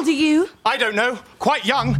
old 0.00 0.08
are 0.08 0.12
you? 0.12 0.48
I 0.64 0.78
don't 0.78 0.94
know. 0.94 1.18
Quite 1.38 1.66
young. 1.66 1.94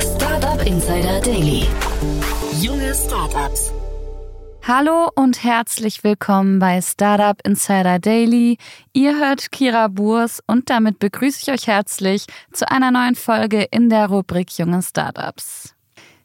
Startup 0.00 0.66
Insider 0.66 1.20
Daily. 1.20 1.60
Junge 2.60 2.92
Startups. 2.94 3.77
Hallo 4.70 5.10
und 5.14 5.44
herzlich 5.44 6.04
willkommen 6.04 6.58
bei 6.58 6.82
Startup 6.82 7.40
Insider 7.42 7.98
Daily. 7.98 8.58
Ihr 8.92 9.18
hört 9.18 9.50
Kira 9.50 9.88
Burs 9.88 10.42
und 10.46 10.68
damit 10.68 10.98
begrüße 10.98 11.40
ich 11.40 11.50
euch 11.50 11.66
herzlich 11.66 12.26
zu 12.52 12.70
einer 12.70 12.90
neuen 12.90 13.14
Folge 13.14 13.62
in 13.70 13.88
der 13.88 14.08
Rubrik 14.08 14.58
Junge 14.58 14.82
Startups. 14.82 15.74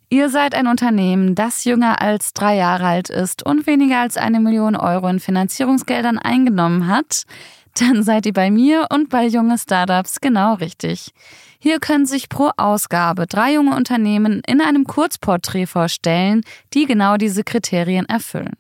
Ihr 0.10 0.28
seid 0.28 0.56
ein 0.56 0.68
Unternehmen, 0.68 1.36
das 1.36 1.64
jünger 1.64 2.02
als 2.02 2.34
drei 2.34 2.58
Jahre 2.58 2.86
alt 2.86 3.10
ist 3.10 3.46
und 3.46 3.66
weniger 3.66 4.02
als 4.02 4.18
eine 4.18 4.42
Million 4.42 4.76
Euro 4.76 5.08
in 5.08 5.22
Finanzierungsgeldern 5.22 6.20
eingenommen 6.20 6.90
hat 6.90 7.24
dann 7.80 8.04
seid 8.04 8.26
ihr 8.26 8.34
bei 8.34 8.52
mir 8.52 8.88
und 8.92 9.10
bei 9.10 9.26
junge 9.26 9.58
Startups 9.58 10.22
genau 10.22 10.56
richtig. 10.56 11.12
Hier 11.60 11.80
können 11.80 12.06
sich 12.06 12.30
pro 12.30 12.52
Ausgabe 12.58 13.26
drei 13.26 13.54
junge 13.54 13.76
Unternehmen 13.76 14.42
in 14.46 14.62
einem 14.62 14.84
Kurzporträt 14.86 15.66
vorstellen, 15.66 16.42
die 16.74 16.86
genau 16.86 17.18
diese 17.18 17.44
Kriterien 17.44 18.06
erfüllen. 18.08 18.58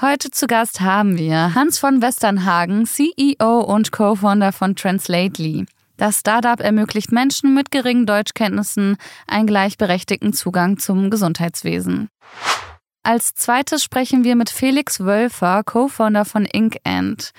Heute 0.00 0.30
zu 0.30 0.46
Gast 0.46 0.80
haben 0.80 1.18
wir 1.18 1.54
Hans 1.54 1.78
von 1.78 2.00
Westernhagen, 2.00 2.86
CEO 2.86 3.60
und 3.60 3.90
Co-Founder 3.90 4.52
von 4.52 4.76
Translately. 4.76 5.66
Das 5.96 6.20
Startup 6.20 6.60
ermöglicht 6.60 7.10
Menschen 7.10 7.54
mit 7.54 7.72
geringen 7.72 8.06
Deutschkenntnissen 8.06 8.96
einen 9.26 9.48
gleichberechtigten 9.48 10.32
Zugang 10.32 10.78
zum 10.78 11.10
Gesundheitswesen. 11.10 12.08
Als 13.08 13.32
zweites 13.34 13.82
sprechen 13.82 14.22
wir 14.22 14.36
mit 14.36 14.50
Felix 14.50 15.00
Wölfer, 15.00 15.62
Co-Founder 15.64 16.26
von 16.26 16.44
InkAnd. 16.44 17.30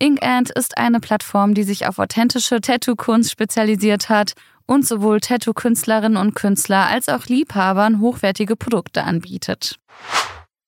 InkAnd 0.00 0.50
ist 0.50 0.76
eine 0.76 0.98
Plattform, 0.98 1.54
die 1.54 1.62
sich 1.62 1.86
auf 1.86 2.00
authentische 2.00 2.60
Tattoo-Kunst 2.60 3.30
spezialisiert 3.30 4.08
hat 4.08 4.32
und 4.66 4.84
sowohl 4.84 5.20
Tattoo-Künstlerinnen 5.20 6.16
und 6.16 6.34
Künstler 6.34 6.88
als 6.88 7.08
auch 7.08 7.26
Liebhabern 7.26 8.00
hochwertige 8.00 8.56
Produkte 8.56 9.04
anbietet. 9.04 9.78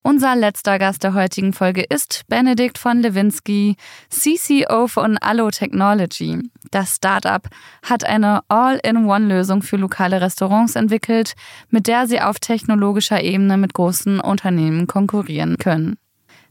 Unser 0.07 0.37
letzter 0.37 0.79
Gast 0.79 1.03
der 1.03 1.15
heutigen 1.15 1.55
Folge 1.55 1.83
ist 1.83 2.25
Benedikt 2.29 2.77
von 2.77 3.01
Lewinsky, 3.01 3.77
CCO 4.11 4.87
von 4.87 5.17
Allo 5.17 5.51
Technology. 5.51 6.41
Das 6.71 6.97
Startup 6.97 7.49
hat 7.83 8.05
eine 8.05 8.43
All-in-One-Lösung 8.49 9.63
für 9.63 9.79
lokale 9.79 10.21
Restaurants 10.21 10.77
entwickelt, 10.77 11.33
mit 11.71 11.87
der 11.87 12.07
sie 12.07 12.21
auf 12.21 12.39
technologischer 12.39 13.23
Ebene 13.23 13.57
mit 13.57 13.73
großen 13.73 14.21
Unternehmen 14.21 14.87
konkurrieren 14.87 15.57
können. 15.57 15.97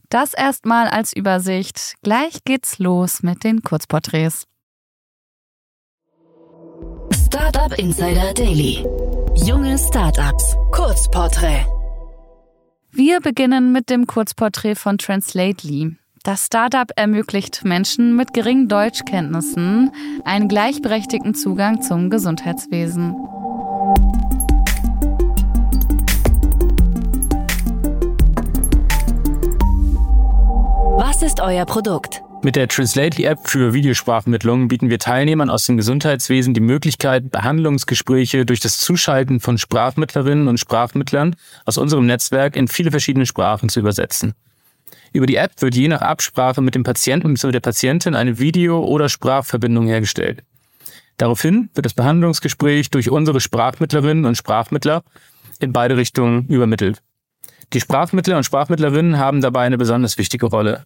Das 0.08 0.34
erstmal 0.34 0.88
als 0.88 1.12
Übersicht. 1.14 1.94
Gleich 2.02 2.42
geht's 2.44 2.80
los 2.80 3.22
mit 3.22 3.44
den 3.44 3.62
Kurzporträts. 3.62 4.48
Startup 7.12 7.72
Insider 7.78 8.34
Daily. 8.34 8.84
Junge 9.36 9.78
Startups. 9.78 10.56
Kurzporträt. 10.72 11.64
Wir 12.96 13.20
beginnen 13.20 13.72
mit 13.72 13.90
dem 13.90 14.06
Kurzporträt 14.06 14.76
von 14.76 14.98
Translately. 14.98 15.96
Das 16.22 16.46
Startup 16.46 16.88
ermöglicht 16.94 17.64
Menschen 17.64 18.14
mit 18.14 18.32
geringen 18.32 18.68
Deutschkenntnissen 18.68 19.90
einen 20.24 20.46
gleichberechtigten 20.46 21.34
Zugang 21.34 21.82
zum 21.82 22.08
Gesundheitswesen. 22.08 23.14
Was 30.96 31.22
ist 31.22 31.40
euer 31.40 31.66
Produkt? 31.66 32.23
Mit 32.44 32.56
der 32.56 32.68
Translately-App 32.68 33.48
für 33.48 33.72
Videosprachmittlung 33.72 34.68
bieten 34.68 34.90
wir 34.90 34.98
Teilnehmern 34.98 35.48
aus 35.48 35.64
dem 35.64 35.78
Gesundheitswesen 35.78 36.52
die 36.52 36.60
Möglichkeit, 36.60 37.30
Behandlungsgespräche 37.30 38.44
durch 38.44 38.60
das 38.60 38.76
Zuschalten 38.76 39.40
von 39.40 39.56
Sprachmittlerinnen 39.56 40.46
und 40.46 40.60
Sprachmittlern 40.60 41.36
aus 41.64 41.78
unserem 41.78 42.04
Netzwerk 42.04 42.54
in 42.54 42.68
viele 42.68 42.90
verschiedene 42.90 43.24
Sprachen 43.24 43.70
zu 43.70 43.80
übersetzen. 43.80 44.34
Über 45.14 45.24
die 45.24 45.36
App 45.36 45.52
wird 45.62 45.74
je 45.74 45.88
nach 45.88 46.02
Absprache 46.02 46.60
mit 46.60 46.74
dem 46.74 46.82
Patienten 46.82 47.32
bzw. 47.32 47.52
der 47.52 47.60
Patientin 47.60 48.14
eine 48.14 48.38
Video- 48.38 48.84
oder 48.84 49.08
Sprachverbindung 49.08 49.86
hergestellt. 49.86 50.42
Daraufhin 51.16 51.70
wird 51.72 51.86
das 51.86 51.94
Behandlungsgespräch 51.94 52.90
durch 52.90 53.08
unsere 53.08 53.40
Sprachmittlerinnen 53.40 54.26
und 54.26 54.36
Sprachmittler 54.36 55.02
in 55.60 55.72
beide 55.72 55.96
Richtungen 55.96 56.46
übermittelt. 56.48 57.00
Die 57.72 57.80
Sprachmittler 57.80 58.36
und 58.36 58.44
Sprachmittlerinnen 58.44 59.16
haben 59.16 59.40
dabei 59.40 59.62
eine 59.62 59.78
besonders 59.78 60.18
wichtige 60.18 60.44
Rolle. 60.44 60.84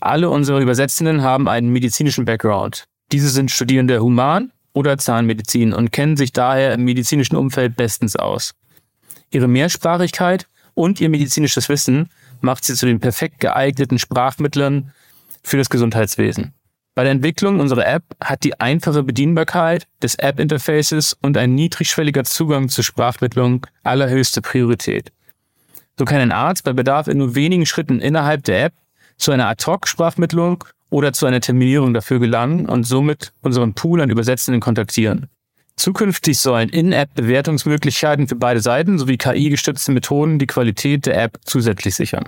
Alle 0.00 0.30
unsere 0.30 0.62
Übersetzenden 0.62 1.22
haben 1.22 1.48
einen 1.48 1.70
medizinischen 1.70 2.24
Background. 2.24 2.84
Diese 3.12 3.28
sind 3.28 3.50
Studierende 3.50 4.00
Human- 4.00 4.50
oder 4.72 4.96
Zahnmedizin 4.96 5.72
und 5.74 5.92
kennen 5.92 6.16
sich 6.16 6.32
daher 6.32 6.72
im 6.72 6.84
medizinischen 6.84 7.36
Umfeld 7.36 7.76
bestens 7.76 8.16
aus. 8.16 8.54
Ihre 9.30 9.48
Mehrsprachigkeit 9.48 10.46
und 10.74 11.00
ihr 11.00 11.10
medizinisches 11.10 11.68
Wissen 11.68 12.08
macht 12.40 12.64
sie 12.64 12.74
zu 12.74 12.86
den 12.86 13.00
perfekt 13.00 13.40
geeigneten 13.40 13.98
Sprachmittlern 13.98 14.92
für 15.42 15.58
das 15.58 15.68
Gesundheitswesen. 15.68 16.54
Bei 16.94 17.02
der 17.02 17.12
Entwicklung 17.12 17.60
unserer 17.60 17.86
App 17.86 18.04
hat 18.22 18.42
die 18.42 18.58
einfache 18.58 19.02
Bedienbarkeit 19.02 19.86
des 20.02 20.16
App-Interfaces 20.16 21.16
und 21.20 21.36
ein 21.36 21.54
niedrigschwelliger 21.54 22.24
Zugang 22.24 22.68
zur 22.68 22.84
Sprachmittlung 22.84 23.66
allerhöchste 23.84 24.40
Priorität. 24.40 25.12
So 25.98 26.04
kann 26.04 26.20
ein 26.20 26.32
Arzt 26.32 26.64
bei 26.64 26.72
Bedarf 26.72 27.08
in 27.08 27.18
nur 27.18 27.34
wenigen 27.34 27.66
Schritten 27.66 28.00
innerhalb 28.00 28.44
der 28.44 28.64
App 28.64 28.72
zu 29.20 29.32
einer 29.32 29.48
Ad-Hoc-Sprachmittlung 29.48 30.64
oder 30.90 31.12
zu 31.12 31.26
einer 31.26 31.40
Terminierung 31.40 31.94
dafür 31.94 32.18
gelangen 32.18 32.66
und 32.66 32.84
somit 32.84 33.32
unseren 33.42 33.74
Pool 33.74 34.00
an 34.00 34.10
Übersetzenden 34.10 34.60
kontaktieren. 34.60 35.28
Zukünftig 35.76 36.38
sollen 36.38 36.68
In-App-Bewertungsmöglichkeiten 36.68 38.28
für 38.28 38.36
beide 38.36 38.60
Seiten 38.60 38.98
sowie 38.98 39.16
KI-gestützte 39.16 39.92
Methoden 39.92 40.38
die 40.38 40.46
Qualität 40.46 41.06
der 41.06 41.22
App 41.22 41.38
zusätzlich 41.44 41.94
sichern. 41.94 42.24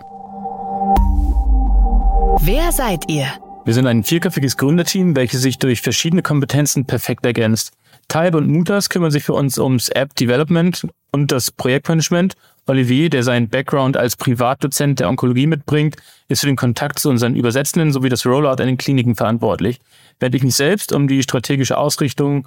Wer 2.41 2.73
seid 2.73 3.11
ihr? 3.11 3.27
Wir 3.65 3.75
sind 3.75 3.87
ein 3.87 4.05
vierköpfiges 4.05 4.57
Gründerteam, 4.57 5.15
welches 5.15 5.43
sich 5.43 5.59
durch 5.59 5.83
verschiedene 5.83 6.23
Kompetenzen 6.23 6.87
perfekt 6.87 7.27
ergänzt. 7.27 7.73
Talb 8.09 8.35
und 8.35 8.49
Mutas 8.49 8.89
kümmern 8.89 9.11
sich 9.11 9.23
für 9.23 9.35
uns 9.35 9.59
ums 9.59 9.89
App-Development 9.89 10.89
und 11.13 11.31
das 11.31 11.51
Projektmanagement 11.51 12.35
Olivier, 12.67 13.11
der 13.11 13.23
seinen 13.23 13.49
Background 13.49 13.97
als 13.97 14.17
Privatdozent 14.17 15.01
der 15.01 15.09
Onkologie 15.09 15.47
mitbringt, 15.47 15.97
ist 16.29 16.41
für 16.41 16.47
den 16.47 16.57
Kontakt 16.57 16.99
zu 16.99 17.11
unseren 17.11 17.35
Übersetzenden 17.35 17.93
sowie 17.93 18.09
das 18.09 18.25
Rollout 18.25 18.63
in 18.63 18.69
den 18.69 18.79
Kliniken 18.79 19.17
verantwortlich, 19.17 19.81
während 20.21 20.35
ich 20.35 20.43
mich 20.43 20.55
selbst 20.55 20.93
um 20.93 21.09
die 21.09 21.23
strategische 21.23 21.77
Ausrichtung 21.77 22.47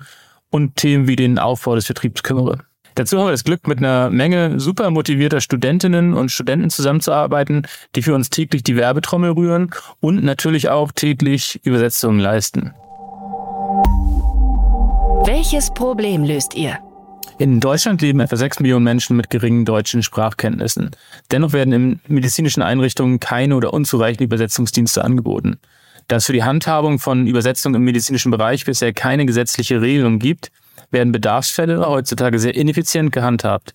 und 0.50 0.78
Themen 0.78 1.08
wie 1.08 1.18
den 1.18 1.38
Aufbau 1.38 1.76
des 1.76 1.86
Vertriebs 1.86 2.24
kümmere. 2.24 2.59
Dazu 2.96 3.18
haben 3.18 3.28
wir 3.28 3.31
das 3.31 3.44
Glück, 3.44 3.68
mit 3.68 3.80
einer 3.80 4.09
Menge 4.09 4.58
super 4.58 4.90
motivierter 4.90 5.42
Studentinnen 5.42 6.14
und 6.14 6.32
Studenten 6.32 6.70
zusammenzuarbeiten, 6.70 7.68
die 7.94 8.02
für 8.02 8.16
uns 8.16 8.30
täglich 8.30 8.64
die 8.64 8.78
Werbetrommel 8.78 9.32
rühren 9.32 9.72
und 10.00 10.24
natürlich 10.24 10.70
auch 10.70 10.94
täglich 10.94 11.59
Übersetzungen 11.64 12.20
leisten. 12.20 12.74
Welches 15.26 15.74
Problem 15.74 16.24
löst 16.24 16.56
ihr? 16.56 16.80
In 17.38 17.59
Deutschland 17.59 18.01
leben 18.01 18.22
etwa 18.22 18.38
sechs 18.38 18.62
Millionen 18.62 18.85
Menschen 18.85 19.18
mit 19.18 19.29
geringen 19.29 19.66
deutschen 19.66 20.03
Sprachkenntnissen. 20.03 20.91
Dennoch 21.31 21.51
werden 21.51 21.73
in 21.73 22.00
medizinischen 22.07 22.62
Einrichtungen 22.62 23.19
keine 23.19 23.57
oder 23.57 23.73
unzureichende 23.73 24.23
Übersetzungsdienste 24.23 25.03
angeboten. 25.03 25.57
Da 26.07 26.16
es 26.16 26.28
für 26.28 26.34
die 26.34 26.44
Handhabung 26.44 26.97
von 26.97 27.28
Übersetzungen 27.28 27.75
im 27.75 27.84
medizinischen 27.84 28.31
Bereich 28.31 28.63
bisher 28.63 28.94
keine 28.94 29.25
gesetzliche 29.25 29.81
Regelung 29.81 30.19
gibt, 30.19 30.50
werden 30.91 31.12
Bedarfsfälle 31.12 31.85
heutzutage 31.85 32.40
sehr 32.40 32.56
ineffizient 32.56 33.12
gehandhabt. 33.12 33.73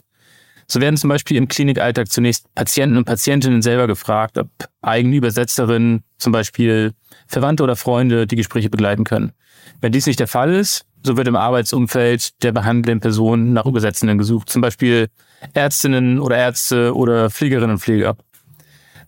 So 0.70 0.80
werden 0.80 0.96
zum 0.96 1.10
Beispiel 1.10 1.36
im 1.36 1.48
Klinikalltag 1.48 2.12
zunächst 2.12 2.54
Patienten 2.54 2.96
und 2.96 3.04
Patientinnen 3.04 3.60
selber 3.60 3.88
gefragt, 3.88 4.38
ob 4.38 4.48
eigene 4.82 5.16
Übersetzerinnen, 5.16 6.04
zum 6.16 6.32
Beispiel 6.32 6.92
Verwandte 7.26 7.64
oder 7.64 7.74
Freunde, 7.74 8.28
die 8.28 8.36
Gespräche 8.36 8.70
begleiten 8.70 9.02
können. 9.02 9.32
Wenn 9.80 9.90
dies 9.90 10.06
nicht 10.06 10.20
der 10.20 10.28
Fall 10.28 10.54
ist, 10.54 10.86
so 11.02 11.16
wird 11.16 11.26
im 11.26 11.34
Arbeitsumfeld 11.34 12.40
der 12.44 12.52
behandelnden 12.52 13.00
Person 13.00 13.52
nach 13.52 13.66
Übersetzenden 13.66 14.16
gesucht, 14.16 14.48
zum 14.48 14.62
Beispiel 14.62 15.08
Ärztinnen 15.54 16.20
oder 16.20 16.36
Ärzte 16.36 16.94
oder 16.94 17.30
Pflegerinnen 17.30 17.72
und 17.72 17.78
Pfleger. 17.80 18.16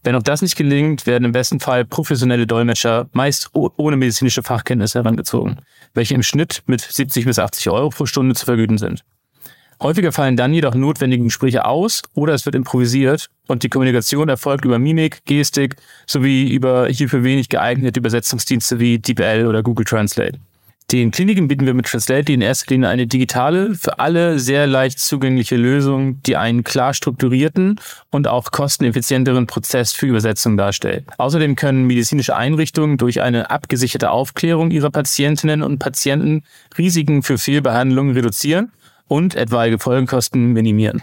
Wenn 0.02 0.16
auch 0.16 0.22
das 0.24 0.42
nicht 0.42 0.56
gelingt, 0.56 1.06
werden 1.06 1.26
im 1.26 1.32
besten 1.32 1.60
Fall 1.60 1.84
professionelle 1.84 2.48
Dolmetscher, 2.48 3.08
meist 3.12 3.50
ohne 3.52 3.96
medizinische 3.96 4.42
Fachkenntnisse 4.42 4.98
herangezogen, 4.98 5.60
welche 5.94 6.14
im 6.14 6.24
Schnitt 6.24 6.64
mit 6.66 6.80
70 6.80 7.24
bis 7.24 7.38
80 7.38 7.70
Euro 7.70 7.90
pro 7.90 8.04
Stunde 8.04 8.34
zu 8.34 8.46
vergüten 8.46 8.78
sind. 8.78 9.04
Häufiger 9.82 10.12
fallen 10.12 10.36
dann 10.36 10.54
jedoch 10.54 10.76
notwendige 10.76 11.24
Gespräche 11.24 11.64
aus 11.64 12.02
oder 12.14 12.34
es 12.34 12.46
wird 12.46 12.54
improvisiert 12.54 13.30
und 13.48 13.64
die 13.64 13.68
Kommunikation 13.68 14.28
erfolgt 14.28 14.64
über 14.64 14.78
Mimik, 14.78 15.24
Gestik 15.24 15.74
sowie 16.06 16.52
über 16.52 16.86
hierfür 16.86 17.24
wenig 17.24 17.48
geeignete 17.48 17.98
Übersetzungsdienste 17.98 18.78
wie 18.78 19.00
DeepL 19.00 19.46
oder 19.46 19.64
Google 19.64 19.84
Translate. 19.84 20.38
Den 20.92 21.10
Kliniken 21.10 21.48
bieten 21.48 21.66
wir 21.66 21.74
mit 21.74 21.86
Translate 21.86 22.32
in 22.32 22.42
erster 22.42 22.74
Linie 22.74 22.90
eine 22.90 23.06
digitale, 23.06 23.74
für 23.74 23.98
alle 23.98 24.38
sehr 24.38 24.66
leicht 24.66 25.00
zugängliche 25.00 25.56
Lösung, 25.56 26.22
die 26.22 26.36
einen 26.36 26.64
klar 26.64 26.92
strukturierten 26.94 27.80
und 28.10 28.28
auch 28.28 28.50
kosteneffizienteren 28.50 29.46
Prozess 29.46 29.92
für 29.92 30.06
Übersetzung 30.06 30.56
darstellt. 30.56 31.06
Außerdem 31.18 31.56
können 31.56 31.86
medizinische 31.86 32.36
Einrichtungen 32.36 32.98
durch 32.98 33.22
eine 33.22 33.50
abgesicherte 33.50 34.10
Aufklärung 34.10 34.70
ihrer 34.70 34.90
Patientinnen 34.90 35.62
und 35.62 35.78
Patienten 35.78 36.44
Risiken 36.76 37.22
für 37.22 37.38
Fehlbehandlungen 37.38 38.14
reduzieren 38.14 38.70
und 39.12 39.34
etwaige 39.34 39.78
Folgenkosten 39.78 40.54
minimieren. 40.54 41.02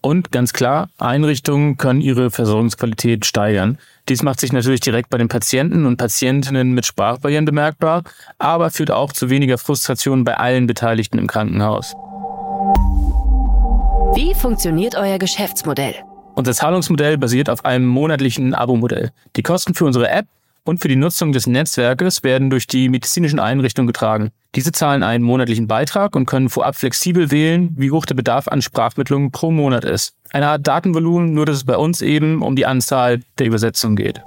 Und 0.00 0.30
ganz 0.30 0.52
klar, 0.52 0.90
Einrichtungen 0.96 1.76
können 1.76 2.00
ihre 2.00 2.30
Versorgungsqualität 2.30 3.26
steigern. 3.26 3.78
Dies 4.08 4.22
macht 4.22 4.38
sich 4.38 4.52
natürlich 4.52 4.78
direkt 4.78 5.10
bei 5.10 5.18
den 5.18 5.26
Patienten 5.26 5.84
und 5.84 5.96
Patientinnen 5.96 6.70
mit 6.70 6.86
Sprachbarrieren 6.86 7.46
bemerkbar, 7.46 8.04
aber 8.38 8.70
führt 8.70 8.92
auch 8.92 9.12
zu 9.12 9.28
weniger 9.28 9.58
Frustration 9.58 10.22
bei 10.22 10.36
allen 10.36 10.68
Beteiligten 10.68 11.18
im 11.18 11.26
Krankenhaus. 11.26 11.94
Wie 14.14 14.34
funktioniert 14.34 14.94
euer 14.94 15.18
Geschäftsmodell? 15.18 15.96
Unser 16.36 16.52
Zahlungsmodell 16.52 17.18
basiert 17.18 17.50
auf 17.50 17.64
einem 17.64 17.86
monatlichen 17.86 18.54
Abo-Modell. 18.54 19.10
Die 19.34 19.42
Kosten 19.42 19.74
für 19.74 19.84
unsere 19.84 20.08
App 20.08 20.26
und 20.68 20.80
für 20.80 20.88
die 20.88 20.96
Nutzung 20.96 21.32
des 21.32 21.46
Netzwerkes 21.46 22.22
werden 22.22 22.50
durch 22.50 22.66
die 22.66 22.88
medizinischen 22.88 23.40
Einrichtungen 23.40 23.86
getragen. 23.86 24.30
Diese 24.54 24.70
zahlen 24.70 25.02
einen 25.02 25.24
monatlichen 25.24 25.66
Beitrag 25.66 26.14
und 26.14 26.26
können 26.26 26.50
vorab 26.50 26.76
flexibel 26.76 27.30
wählen, 27.30 27.74
wie 27.76 27.90
hoch 27.90 28.06
der 28.06 28.14
Bedarf 28.14 28.48
an 28.48 28.62
Sprachmittlungen 28.62 29.30
pro 29.30 29.50
Monat 29.50 29.84
ist. 29.84 30.14
Eine 30.30 30.48
Art 30.48 30.66
Datenvolumen, 30.66 31.32
nur 31.32 31.46
dass 31.46 31.56
es 31.56 31.64
bei 31.64 31.76
uns 31.76 32.02
eben 32.02 32.42
um 32.42 32.54
die 32.54 32.66
Anzahl 32.66 33.20
der 33.38 33.46
Übersetzungen 33.46 33.96
geht. 33.96 34.22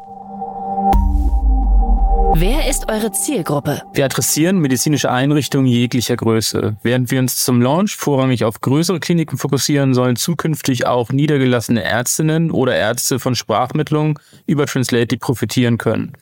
Wer 2.34 2.70
ist 2.70 2.90
eure 2.90 3.12
Zielgruppe? 3.12 3.82
Wir 3.94 4.06
adressieren 4.06 4.60
medizinische 4.60 5.12
Einrichtungen 5.12 5.68
jeglicher 5.68 6.16
Größe. 6.16 6.78
Während 6.82 7.12
wir 7.12 7.20
uns 7.20 7.44
zum 7.44 7.62
Launch 7.62 7.98
vorrangig 7.98 8.46
auf 8.46 8.62
größere 8.62 9.00
Kliniken 9.00 9.38
fokussieren, 9.38 9.94
sollen 9.94 10.16
zukünftig 10.16 10.88
auch 10.88 11.10
niedergelassene 11.10 11.84
Ärztinnen 11.84 12.50
oder 12.50 12.76
Ärzte 12.76 13.20
von 13.20 13.36
Sprachmittlungen 13.36 14.18
über 14.48 14.66
Translate 14.66 15.18
profitieren 15.18 15.78
können. 15.78 16.14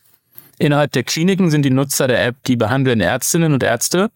Innerhalb 0.62 0.92
der 0.92 1.04
Kliniken 1.04 1.50
sind 1.50 1.64
die 1.64 1.70
Nutzer 1.70 2.08
der 2.10 2.26
App 2.26 2.36
die 2.46 2.58
behandelnden 2.58 3.00
Ärztinnen 3.00 3.54
und 3.54 3.64
Ärzte, 3.64 4.12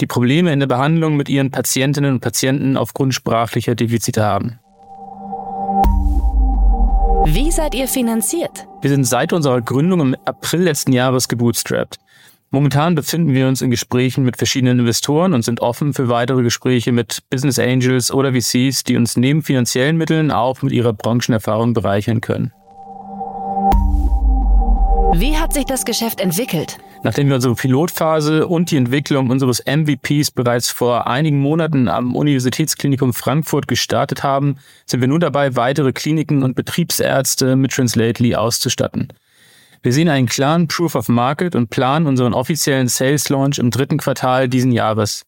die 0.00 0.06
Probleme 0.06 0.52
in 0.52 0.58
der 0.58 0.66
Behandlung 0.66 1.16
mit 1.16 1.28
ihren 1.28 1.52
Patientinnen 1.52 2.14
und 2.14 2.20
Patienten 2.20 2.76
aufgrund 2.76 3.14
sprachlicher 3.14 3.76
Defizite 3.76 4.24
haben. 4.24 4.58
Wie 7.26 7.52
seid 7.52 7.76
ihr 7.76 7.86
finanziert? 7.86 8.66
Wir 8.82 8.90
sind 8.90 9.04
seit 9.04 9.32
unserer 9.32 9.62
Gründung 9.62 10.00
im 10.00 10.16
April 10.24 10.62
letzten 10.62 10.92
Jahres 10.92 11.28
gebootstrapped. 11.28 12.00
Momentan 12.50 12.96
befinden 12.96 13.32
wir 13.32 13.46
uns 13.46 13.62
in 13.62 13.70
Gesprächen 13.70 14.24
mit 14.24 14.36
verschiedenen 14.36 14.80
Investoren 14.80 15.32
und 15.32 15.44
sind 15.44 15.60
offen 15.60 15.94
für 15.94 16.08
weitere 16.08 16.42
Gespräche 16.42 16.90
mit 16.90 17.22
Business 17.30 17.60
Angels 17.60 18.10
oder 18.10 18.32
VCs, 18.32 18.82
die 18.82 18.96
uns 18.96 19.16
neben 19.16 19.42
finanziellen 19.42 19.96
Mitteln 19.96 20.32
auch 20.32 20.60
mit 20.62 20.72
ihrer 20.72 20.92
Branchenerfahrung 20.92 21.72
bereichern 21.72 22.20
können. 22.20 22.52
Wie 25.16 25.38
hat 25.38 25.52
sich 25.52 25.64
das 25.64 25.84
Geschäft 25.84 26.20
entwickelt? 26.20 26.76
Nachdem 27.04 27.28
wir 27.28 27.36
unsere 27.36 27.54
Pilotphase 27.54 28.48
und 28.48 28.72
die 28.72 28.76
Entwicklung 28.76 29.30
unseres 29.30 29.62
MVPs 29.64 30.32
bereits 30.32 30.70
vor 30.70 31.06
einigen 31.06 31.38
Monaten 31.38 31.86
am 31.86 32.16
Universitätsklinikum 32.16 33.14
Frankfurt 33.14 33.68
gestartet 33.68 34.24
haben, 34.24 34.56
sind 34.86 35.00
wir 35.02 35.06
nun 35.06 35.20
dabei, 35.20 35.54
weitere 35.54 35.92
Kliniken 35.92 36.42
und 36.42 36.56
Betriebsärzte 36.56 37.54
mit 37.54 37.70
Translately 37.70 38.34
auszustatten. 38.34 39.12
Wir 39.84 39.92
sehen 39.92 40.08
einen 40.08 40.26
klaren 40.26 40.66
Proof 40.66 40.96
of 40.96 41.08
Market 41.08 41.54
und 41.54 41.70
planen 41.70 42.08
unseren 42.08 42.34
offiziellen 42.34 42.88
Sales 42.88 43.28
Launch 43.28 43.60
im 43.60 43.70
dritten 43.70 43.98
Quartal 43.98 44.48
diesen 44.48 44.72
Jahres. 44.72 45.24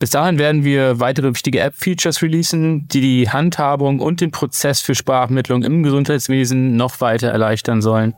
Bis 0.00 0.10
dahin 0.10 0.40
werden 0.40 0.64
wir 0.64 0.98
weitere 0.98 1.28
wichtige 1.28 1.60
App-Features 1.60 2.22
releasen, 2.22 2.88
die 2.88 3.00
die 3.00 3.30
Handhabung 3.30 4.00
und 4.00 4.20
den 4.20 4.32
Prozess 4.32 4.80
für 4.80 4.96
Sprachmittlung 4.96 5.62
im 5.62 5.84
Gesundheitswesen 5.84 6.74
noch 6.74 7.00
weiter 7.00 7.28
erleichtern 7.28 7.82
sollen. 7.82 8.14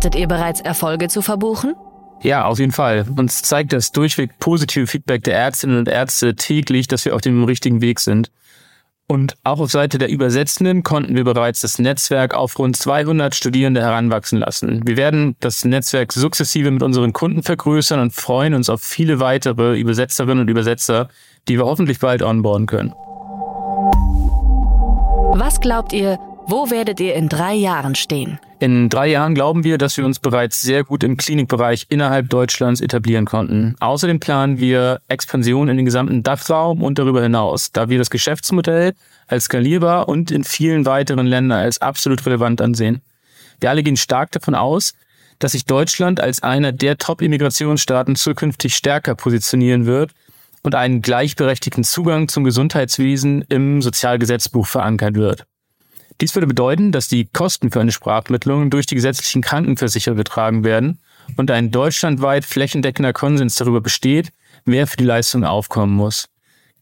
Hattet 0.00 0.14
ihr 0.14 0.28
bereits 0.28 0.62
Erfolge 0.62 1.08
zu 1.08 1.20
verbuchen? 1.20 1.74
Ja, 2.22 2.46
auf 2.46 2.58
jeden 2.58 2.72
Fall. 2.72 3.04
Uns 3.18 3.42
zeigt 3.42 3.74
das 3.74 3.92
durchweg 3.92 4.38
positive 4.38 4.86
Feedback 4.86 5.24
der 5.24 5.36
Ärztinnen 5.36 5.76
und 5.76 5.88
Ärzte 5.88 6.34
täglich, 6.36 6.88
dass 6.88 7.04
wir 7.04 7.14
auf 7.14 7.20
dem 7.20 7.44
richtigen 7.44 7.82
Weg 7.82 8.00
sind. 8.00 8.30
Und 9.08 9.36
auch 9.44 9.60
auf 9.60 9.70
Seite 9.70 9.98
der 9.98 10.08
Übersetzenden 10.08 10.84
konnten 10.84 11.16
wir 11.16 11.24
bereits 11.24 11.60
das 11.60 11.78
Netzwerk 11.78 12.32
auf 12.32 12.58
rund 12.58 12.76
200 12.76 13.34
Studierende 13.34 13.82
heranwachsen 13.82 14.38
lassen. 14.38 14.86
Wir 14.86 14.96
werden 14.96 15.36
das 15.40 15.66
Netzwerk 15.66 16.14
sukzessive 16.14 16.70
mit 16.70 16.82
unseren 16.82 17.12
Kunden 17.12 17.42
vergrößern 17.42 18.00
und 18.00 18.14
freuen 18.14 18.54
uns 18.54 18.70
auf 18.70 18.80
viele 18.80 19.20
weitere 19.20 19.78
Übersetzerinnen 19.78 20.40
und 20.40 20.48
Übersetzer, 20.48 21.10
die 21.46 21.58
wir 21.58 21.66
hoffentlich 21.66 21.98
bald 21.98 22.22
onboarden 22.22 22.66
können. 22.66 22.94
Was 25.34 25.60
glaubt 25.60 25.92
ihr, 25.92 26.18
wo 26.50 26.70
werdet 26.70 26.98
ihr 27.00 27.14
in 27.14 27.28
drei 27.28 27.54
Jahren 27.54 27.94
stehen? 27.94 28.38
In 28.58 28.88
drei 28.88 29.08
Jahren 29.08 29.34
glauben 29.34 29.62
wir, 29.64 29.78
dass 29.78 29.96
wir 29.96 30.04
uns 30.04 30.18
bereits 30.18 30.60
sehr 30.60 30.84
gut 30.84 31.04
im 31.04 31.16
Klinikbereich 31.16 31.86
innerhalb 31.88 32.28
Deutschlands 32.28 32.80
etablieren 32.80 33.24
konnten. 33.24 33.76
Außerdem 33.80 34.20
planen 34.20 34.58
wir 34.58 35.00
Expansion 35.08 35.68
in 35.68 35.76
den 35.76 35.86
gesamten 35.86 36.22
Dachraum 36.22 36.82
und 36.82 36.98
darüber 36.98 37.22
hinaus, 37.22 37.72
da 37.72 37.88
wir 37.88 37.98
das 37.98 38.10
Geschäftsmodell 38.10 38.94
als 39.28 39.44
skalierbar 39.44 40.08
und 40.08 40.30
in 40.30 40.44
vielen 40.44 40.86
weiteren 40.86 41.26
Ländern 41.26 41.60
als 41.60 41.80
absolut 41.80 42.26
relevant 42.26 42.60
ansehen. 42.60 43.00
Wir 43.60 43.70
alle 43.70 43.82
gehen 43.82 43.96
stark 43.96 44.32
davon 44.32 44.54
aus, 44.54 44.94
dass 45.38 45.52
sich 45.52 45.64
Deutschland 45.64 46.20
als 46.20 46.42
einer 46.42 46.72
der 46.72 46.98
Top-Immigrationsstaaten 46.98 48.16
zukünftig 48.16 48.74
stärker 48.74 49.14
positionieren 49.14 49.86
wird 49.86 50.10
und 50.62 50.74
einen 50.74 51.00
gleichberechtigten 51.00 51.84
Zugang 51.84 52.28
zum 52.28 52.44
Gesundheitswesen 52.44 53.44
im 53.48 53.80
Sozialgesetzbuch 53.82 54.66
verankert 54.66 55.14
wird. 55.14 55.46
Dies 56.20 56.34
würde 56.34 56.46
bedeuten, 56.46 56.92
dass 56.92 57.08
die 57.08 57.26
Kosten 57.26 57.70
für 57.70 57.80
eine 57.80 57.92
Sprachmittlung 57.92 58.68
durch 58.68 58.86
die 58.86 58.94
gesetzlichen 58.94 59.40
Krankenversicherer 59.40 60.14
getragen 60.14 60.64
werden 60.64 60.98
und 61.36 61.50
ein 61.50 61.70
deutschlandweit 61.70 62.44
flächendeckender 62.44 63.12
Konsens 63.12 63.54
darüber 63.54 63.80
besteht, 63.80 64.30
wer 64.66 64.86
für 64.86 64.98
die 64.98 65.04
Leistung 65.04 65.44
aufkommen 65.44 65.94
muss. 65.94 66.28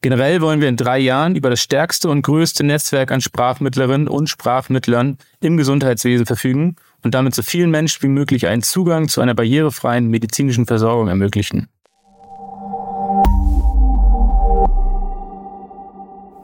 Generell 0.00 0.40
wollen 0.40 0.60
wir 0.60 0.68
in 0.68 0.76
drei 0.76 0.98
Jahren 0.98 1.34
über 1.34 1.50
das 1.50 1.60
stärkste 1.60 2.08
und 2.08 2.22
größte 2.22 2.64
Netzwerk 2.64 3.10
an 3.10 3.20
Sprachmittlerinnen 3.20 4.06
und 4.06 4.28
Sprachmittlern 4.28 5.18
im 5.40 5.56
Gesundheitswesen 5.56 6.24
verfügen 6.24 6.76
und 7.02 7.14
damit 7.14 7.34
so 7.34 7.42
vielen 7.42 7.70
Menschen 7.70 8.02
wie 8.02 8.08
möglich 8.08 8.46
einen 8.46 8.62
Zugang 8.62 9.08
zu 9.08 9.20
einer 9.20 9.34
barrierefreien 9.34 10.08
medizinischen 10.08 10.66
Versorgung 10.66 11.08
ermöglichen. 11.08 11.68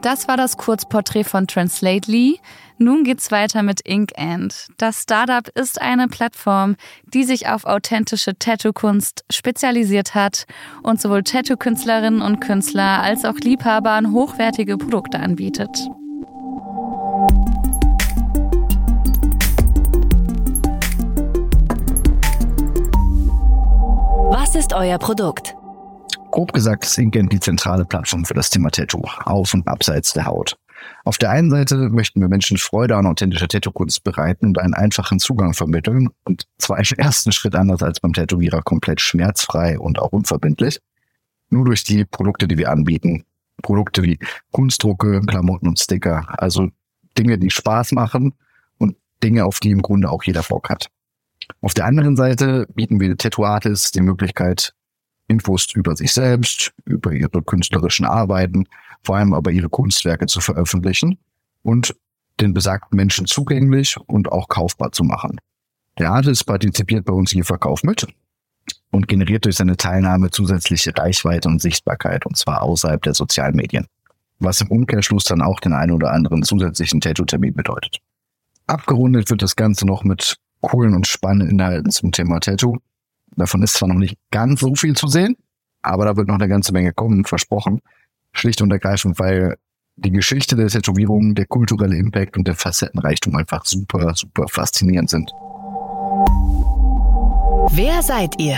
Das 0.05 0.27
war 0.27 0.37
das 0.37 0.57
Kurzporträt 0.57 1.23
von 1.23 1.47
Translately. 1.47 2.39
Nun 2.77 3.03
geht's 3.03 3.31
weiter 3.31 3.63
mit 3.63 3.81
InkAnd. 3.81 4.67
Das 4.77 5.01
Startup 5.01 5.47
ist 5.55 5.81
eine 5.81 6.07
Plattform, 6.07 6.75
die 7.11 7.23
sich 7.23 7.47
auf 7.47 7.65
authentische 7.65 8.37
Tattoo-Kunst 8.37 9.25
spezialisiert 9.31 10.13
hat 10.13 10.45
und 10.83 11.01
sowohl 11.01 11.23
Tattoo-Künstlerinnen 11.23 12.21
und 12.21 12.39
Künstler 12.39 13.01
als 13.01 13.25
auch 13.25 13.33
Liebhabern 13.33 14.11
hochwertige 14.11 14.77
Produkte 14.77 15.17
anbietet. 15.17 15.71
Was 24.29 24.53
ist 24.53 24.71
euer 24.73 24.99
Produkt? 24.99 25.55
Grob 26.35 26.51
gesagt 26.51 26.83
ist 26.83 26.97
Inkent 26.97 27.31
die 27.31 27.39
zentrale 27.39 27.85
Plattform 27.85 28.25
für 28.25 28.33
das 28.33 28.49
Thema 28.49 28.69
Tattoo, 28.69 29.01
auf 29.23 29.53
und 29.53 29.65
abseits 29.69 30.11
der 30.11 30.25
Haut. 30.25 30.57
Auf 31.05 31.17
der 31.17 31.29
einen 31.29 31.49
Seite 31.49 31.87
möchten 31.87 32.19
wir 32.19 32.27
Menschen 32.27 32.57
Freude 32.57 32.97
an 32.97 33.05
authentischer 33.05 33.47
Tattoo-Kunst 33.47 34.03
bereiten 34.03 34.47
und 34.47 34.59
einen 34.59 34.73
einfachen 34.73 35.19
Zugang 35.19 35.53
vermitteln 35.53 36.09
und 36.25 36.45
zwar 36.57 36.79
im 36.79 36.97
ersten 36.97 37.31
Schritt 37.31 37.55
anders 37.55 37.81
als 37.81 38.01
beim 38.01 38.11
Tätowierer 38.11 38.63
komplett 38.63 38.99
schmerzfrei 38.99 39.79
und 39.79 39.97
auch 39.97 40.11
unverbindlich. 40.11 40.81
Nur 41.51 41.63
durch 41.63 41.85
die 41.85 42.03
Produkte, 42.03 42.49
die 42.49 42.57
wir 42.57 42.69
anbieten. 42.69 43.23
Produkte 43.61 44.03
wie 44.03 44.19
Kunstdrucke, 44.51 45.21
Klamotten 45.21 45.69
und 45.69 45.79
Sticker. 45.79 46.27
Also 46.37 46.67
Dinge, 47.17 47.37
die 47.37 47.49
Spaß 47.49 47.93
machen 47.93 48.33
und 48.77 48.97
Dinge, 49.23 49.45
auf 49.45 49.61
die 49.61 49.71
im 49.71 49.81
Grunde 49.81 50.09
auch 50.09 50.23
jeder 50.23 50.43
Bock 50.43 50.69
hat. 50.69 50.89
Auf 51.61 51.73
der 51.73 51.85
anderen 51.85 52.17
Seite 52.17 52.67
bieten 52.75 52.99
wir 52.99 53.15
Tattoo-Artists 53.15 53.93
die 53.93 54.01
Möglichkeit, 54.01 54.73
Infos 55.27 55.67
über 55.73 55.95
sich 55.95 56.13
selbst, 56.13 56.73
über 56.85 57.11
ihre 57.11 57.41
künstlerischen 57.41 58.05
Arbeiten, 58.05 58.67
vor 59.03 59.17
allem 59.17 59.33
aber 59.33 59.51
ihre 59.51 59.69
Kunstwerke 59.69 60.27
zu 60.27 60.41
veröffentlichen 60.41 61.17
und 61.63 61.95
den 62.39 62.53
besagten 62.53 62.95
Menschen 62.95 63.25
zugänglich 63.25 63.97
und 64.07 64.31
auch 64.31 64.47
kaufbar 64.49 64.91
zu 64.91 65.03
machen. 65.03 65.39
Der 65.97 66.11
Artist 66.11 66.45
partizipiert 66.45 67.05
bei 67.05 67.13
uns 67.13 67.33
im 67.33 67.43
Verkauf 67.43 67.83
mit 67.83 68.05
und 68.91 69.07
generiert 69.07 69.45
durch 69.45 69.55
seine 69.55 69.77
Teilnahme 69.77 70.31
zusätzliche 70.31 70.95
Reichweite 70.95 71.47
und 71.47 71.61
Sichtbarkeit, 71.61 72.25
und 72.25 72.37
zwar 72.37 72.61
außerhalb 72.61 73.01
der 73.03 73.13
sozialen 73.13 73.55
Medien. 73.55 73.87
Was 74.39 74.59
im 74.61 74.67
Umkehrschluss 74.67 75.23
dann 75.23 75.41
auch 75.41 75.59
den 75.61 75.73
einen 75.73 75.93
oder 75.93 76.11
anderen 76.11 76.43
zusätzlichen 76.43 76.99
Tattoo-Termin 76.99 77.53
bedeutet. 77.53 77.99
Abgerundet 78.67 79.29
wird 79.29 79.41
das 79.41 79.55
Ganze 79.55 79.85
noch 79.85 80.03
mit 80.03 80.37
coolen 80.59 80.93
und 80.93 81.07
spannenden 81.07 81.51
Inhalten 81.51 81.91
zum 81.91 82.11
Thema 82.11 82.39
Tattoo, 82.39 82.77
Davon 83.35 83.63
ist 83.63 83.73
zwar 83.73 83.89
noch 83.89 83.95
nicht 83.95 84.17
ganz 84.31 84.61
so 84.61 84.75
viel 84.75 84.95
zu 84.95 85.07
sehen, 85.07 85.35
aber 85.81 86.05
da 86.05 86.15
wird 86.15 86.27
noch 86.27 86.35
eine 86.35 86.47
ganze 86.47 86.71
Menge 86.71 86.93
kommen, 86.93 87.25
versprochen. 87.25 87.81
Schlicht 88.31 88.61
und 88.61 88.71
ergreifend, 88.71 89.19
weil 89.19 89.55
die 89.97 90.11
Geschichte 90.11 90.55
der 90.55 90.67
Tätowierung, 90.67 91.35
der 91.35 91.45
kulturelle 91.45 91.95
Impact 91.95 92.37
und 92.37 92.47
der 92.47 92.55
Facettenreichtum 92.55 93.35
einfach 93.35 93.65
super, 93.65 94.13
super 94.15 94.47
faszinierend 94.47 95.09
sind. 95.09 95.31
Wer 97.71 98.01
seid 98.01 98.39
ihr? 98.39 98.57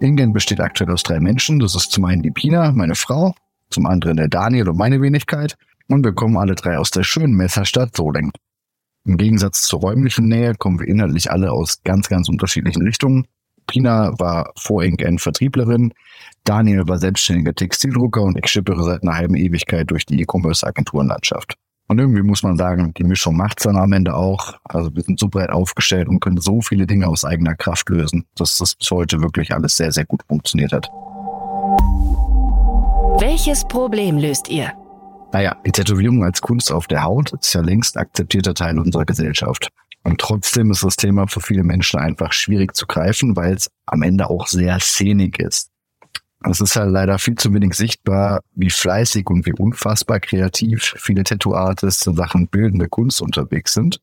Ingen 0.00 0.32
besteht 0.32 0.60
aktuell 0.60 0.90
aus 0.90 1.02
drei 1.02 1.20
Menschen. 1.20 1.58
Das 1.58 1.74
ist 1.74 1.90
zum 1.92 2.04
einen 2.04 2.22
die 2.22 2.30
Pina, 2.30 2.72
meine 2.72 2.94
Frau, 2.94 3.34
zum 3.70 3.86
anderen 3.86 4.16
der 4.16 4.28
Daniel 4.28 4.68
und 4.68 4.76
meine 4.76 5.00
Wenigkeit. 5.00 5.56
Und 5.88 6.04
wir 6.04 6.12
kommen 6.12 6.36
alle 6.36 6.54
drei 6.54 6.78
aus 6.78 6.90
der 6.90 7.02
schönen 7.02 7.34
Messerstadt 7.34 7.96
Solingen. 7.96 8.32
Im 9.04 9.16
Gegensatz 9.16 9.62
zur 9.62 9.80
räumlichen 9.80 10.28
Nähe 10.28 10.54
kommen 10.54 10.78
wir 10.78 10.86
inhaltlich 10.86 11.30
alle 11.30 11.50
aus 11.50 11.82
ganz, 11.82 12.08
ganz 12.08 12.28
unterschiedlichen 12.28 12.82
Richtungen. 12.82 13.26
Pina 13.72 14.12
war 14.18 14.52
vor 14.54 14.84
Ingen 14.84 15.18
Vertrieblerin, 15.18 15.94
Daniel 16.44 16.86
war 16.88 16.98
selbstständiger 16.98 17.54
Textildrucker 17.54 18.20
und 18.20 18.36
ich 18.36 18.46
schippere 18.46 18.84
seit 18.84 19.02
einer 19.02 19.16
halben 19.16 19.34
Ewigkeit 19.34 19.90
durch 19.90 20.04
die 20.04 20.20
E-Commerce-Agenturenlandschaft. 20.20 21.54
Und 21.88 21.98
irgendwie 21.98 22.20
muss 22.20 22.42
man 22.42 22.58
sagen, 22.58 22.92
die 22.92 23.04
Mischung 23.04 23.34
macht's 23.34 23.62
dann 23.62 23.78
am 23.78 23.94
Ende 23.94 24.14
auch. 24.14 24.58
Also 24.64 24.94
wir 24.94 25.02
sind 25.02 25.18
so 25.18 25.28
breit 25.28 25.48
aufgestellt 25.48 26.06
und 26.08 26.20
können 26.20 26.36
so 26.36 26.60
viele 26.60 26.86
Dinge 26.86 27.06
aus 27.06 27.24
eigener 27.24 27.54
Kraft 27.54 27.88
lösen, 27.88 28.26
dass 28.34 28.58
das 28.58 28.74
bis 28.74 28.90
heute 28.90 29.22
wirklich 29.22 29.54
alles 29.54 29.74
sehr, 29.78 29.90
sehr 29.90 30.04
gut 30.04 30.22
funktioniert 30.28 30.72
hat. 30.72 30.90
Welches 33.20 33.64
Problem 33.64 34.18
löst 34.18 34.50
ihr? 34.50 34.70
Naja, 35.32 35.56
die 35.64 35.72
Tätowierung 35.72 36.22
als 36.24 36.42
Kunst 36.42 36.70
auf 36.70 36.88
der 36.88 37.04
Haut 37.04 37.32
ist 37.32 37.54
ja 37.54 37.62
längst 37.62 37.96
akzeptierter 37.96 38.52
Teil 38.52 38.78
unserer 38.78 39.06
Gesellschaft. 39.06 39.70
Und 40.04 40.20
trotzdem 40.20 40.70
ist 40.70 40.82
das 40.82 40.96
Thema 40.96 41.26
für 41.28 41.40
viele 41.40 41.62
Menschen 41.62 42.00
einfach 42.00 42.32
schwierig 42.32 42.74
zu 42.74 42.86
greifen, 42.86 43.36
weil 43.36 43.54
es 43.54 43.70
am 43.86 44.02
Ende 44.02 44.28
auch 44.28 44.46
sehr 44.46 44.78
szenig 44.80 45.38
ist. 45.38 45.70
Es 46.44 46.60
ist 46.60 46.74
halt 46.74 46.90
leider 46.90 47.18
viel 47.20 47.36
zu 47.36 47.54
wenig 47.54 47.74
sichtbar, 47.74 48.40
wie 48.54 48.70
fleißig 48.70 49.30
und 49.30 49.46
wie 49.46 49.52
unfassbar 49.52 50.18
kreativ 50.18 50.94
viele 50.98 51.22
Tattoo-Artists 51.22 52.06
in 52.06 52.16
Sachen 52.16 52.48
bildende 52.48 52.88
Kunst 52.88 53.22
unterwegs 53.22 53.74
sind. 53.74 54.00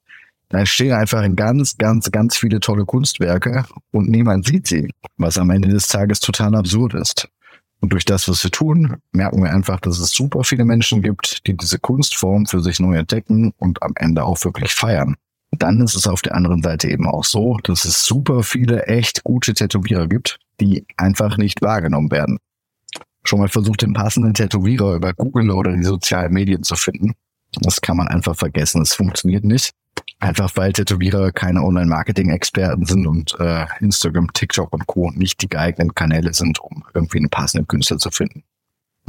Da 0.48 0.60
entstehen 0.60 0.94
einfach 0.94 1.28
ganz, 1.36 1.78
ganz, 1.78 2.10
ganz 2.12 2.38
viele 2.38 2.60
tolle 2.60 2.86
Kunstwerke 2.86 3.66
und 3.92 4.10
niemand 4.10 4.48
sieht 4.48 4.68
sie, 4.68 4.90
was 5.18 5.38
am 5.38 5.50
Ende 5.50 5.68
des 5.68 5.90
Tages 5.90 6.22
total 6.22 6.56
absurd 6.56 6.94
ist. 6.94 7.30
Und 7.82 7.94
durch 7.94 8.06
das, 8.06 8.28
was 8.28 8.44
wir 8.44 8.52
tun, 8.52 8.98
merken 9.12 9.44
wir 9.44 9.52
einfach, 9.52 9.80
dass 9.80 10.00
es 10.00 10.12
super 10.12 10.44
viele 10.44 10.66
Menschen 10.66 11.02
gibt, 11.02 11.46
die 11.46 11.56
diese 11.56 11.80
Kunstform 11.80 12.46
für 12.46 12.62
sich 12.62 12.80
neu 12.80 12.98
entdecken 12.98 13.54
und 13.58 13.84
am 13.84 13.94
Ende 13.96 14.24
auch 14.24 14.44
wirklich 14.44 14.72
feiern. 14.72 15.16
Dann 15.52 15.82
ist 15.82 15.96
es 15.96 16.08
auf 16.08 16.22
der 16.22 16.36
anderen 16.36 16.62
Seite 16.62 16.90
eben 16.90 17.08
auch 17.08 17.24
so, 17.24 17.58
dass 17.64 17.86
es 17.86 18.04
super 18.06 18.44
viele 18.44 18.84
echt 18.84 19.24
gute 19.24 19.54
Tätowierer 19.54 20.08
gibt, 20.08 20.40
die 20.60 20.86
einfach 20.98 21.38
nicht 21.38 21.62
wahrgenommen 21.62 22.12
werden. 22.12 22.38
Schon 23.24 23.40
mal 23.40 23.50
versucht, 23.50 23.82
den 23.82 23.94
passenden 23.94 24.34
Tätowierer 24.34 24.96
über 24.96 25.14
Google 25.14 25.52
oder 25.52 25.76
die 25.76 25.84
sozialen 25.84 26.34
Medien 26.34 26.64
zu 26.64 26.76
finden. 26.76 27.14
Das 27.62 27.82
kann 27.82 27.98
man 27.98 28.08
einfach 28.08 28.36
vergessen. 28.36 28.82
Es 28.82 28.94
funktioniert 28.94 29.44
nicht. 29.44 29.72
Einfach 30.20 30.52
weil 30.56 30.74
Tätowierer 30.74 31.32
keine 31.32 31.64
Online-Marketing-Experten 31.64 32.86
sind 32.86 33.08
und 33.08 33.36
äh, 33.40 33.66
Instagram, 33.80 34.32
TikTok 34.34 34.74
und 34.74 34.86
Co. 34.86 35.12
nicht 35.12 35.42
die 35.42 35.50
geeigneten 35.50 35.96
Kanäle 35.96 36.34
sind, 36.34 36.60
um 36.60 36.84
irgendwie 36.94 37.20
einen 37.20 37.30
passenden 37.30 37.68
Künstler 37.68 37.98
zu 37.98 38.12
finden. 38.12 38.44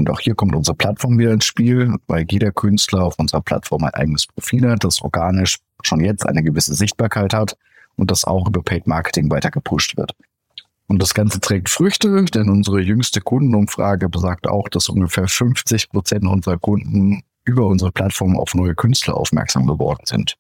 Und 0.01 0.09
auch 0.09 0.21
hier 0.21 0.35
kommt 0.35 0.57
unsere 0.57 0.75
Plattform 0.75 1.19
wieder 1.19 1.31
ins 1.31 1.45
Spiel, 1.45 1.95
weil 2.07 2.25
jeder 2.31 2.53
Künstler 2.53 3.05
auf 3.05 3.19
unserer 3.19 3.43
Plattform 3.43 3.85
ein 3.85 3.93
eigenes 3.93 4.27
Profil 4.27 4.67
hat, 4.67 4.83
das 4.83 5.03
organisch 5.03 5.59
schon 5.83 6.01
jetzt 6.01 6.27
eine 6.27 6.43
gewisse 6.43 6.73
Sichtbarkeit 6.73 7.35
hat 7.35 7.59
und 7.97 8.11
das 8.11 8.25
auch 8.25 8.49
über 8.49 8.63
Paid 8.63 8.87
Marketing 8.87 9.31
weiter 9.31 9.51
gepusht 9.51 9.99
wird. 9.99 10.13
Und 10.87 11.03
das 11.03 11.13
Ganze 11.13 11.39
trägt 11.39 11.69
Früchte, 11.69 12.25
denn 12.25 12.49
unsere 12.49 12.81
jüngste 12.81 13.21
Kundenumfrage 13.21 14.09
besagt 14.09 14.49
auch, 14.49 14.71
dass 14.71 14.89
ungefähr 14.89 15.29
50 15.29 15.91
Prozent 15.91 16.25
unserer 16.25 16.57
Kunden 16.57 17.21
über 17.45 17.67
unsere 17.67 17.93
Plattform 17.93 18.39
auf 18.39 18.55
neue 18.55 18.75
Künstler 18.75 19.19
aufmerksam 19.19 19.67
geworden 19.67 20.07
sind. 20.07 20.37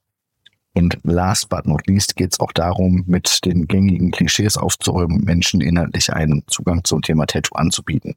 Und 0.73 0.97
last 1.03 1.51
but 1.51 1.67
not 1.67 1.87
least 1.87 2.17
geht 2.17 2.33
es 2.33 2.41
auch 2.41 2.53
darum, 2.53 3.05
mit 3.07 3.45
den 3.45 3.67
gängigen 3.67 4.11
Klischees 4.11 4.57
aufzuräumen, 4.57 5.23
Menschen 5.23 5.61
inhaltlich 5.61 6.11
einen 6.15 6.45
Zugang 6.47 6.83
zum 6.83 7.03
Thema 7.03 7.27
Tattoo 7.27 7.57
anzubieten. 7.57 8.15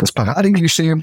Das 0.00 0.12
Paradeklischee, 0.12 0.96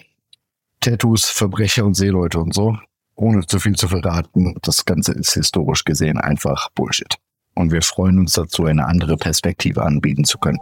Tattoos, 0.79 1.29
Verbrecher 1.29 1.85
und 1.85 1.93
Seeleute 1.93 2.39
und 2.39 2.55
so, 2.55 2.79
ohne 3.13 3.45
zu 3.45 3.59
viel 3.59 3.75
zu 3.75 3.87
verraten, 3.87 4.55
das 4.63 4.85
Ganze 4.85 5.11
ist 5.11 5.35
historisch 5.35 5.83
gesehen 5.83 6.17
einfach 6.17 6.69
Bullshit. 6.71 7.13
Und 7.53 7.71
wir 7.71 7.83
freuen 7.83 8.17
uns 8.17 8.33
dazu, 8.33 8.65
eine 8.65 8.87
andere 8.87 9.15
Perspektive 9.15 9.83
anbieten 9.83 10.23
zu 10.23 10.39
können. 10.39 10.57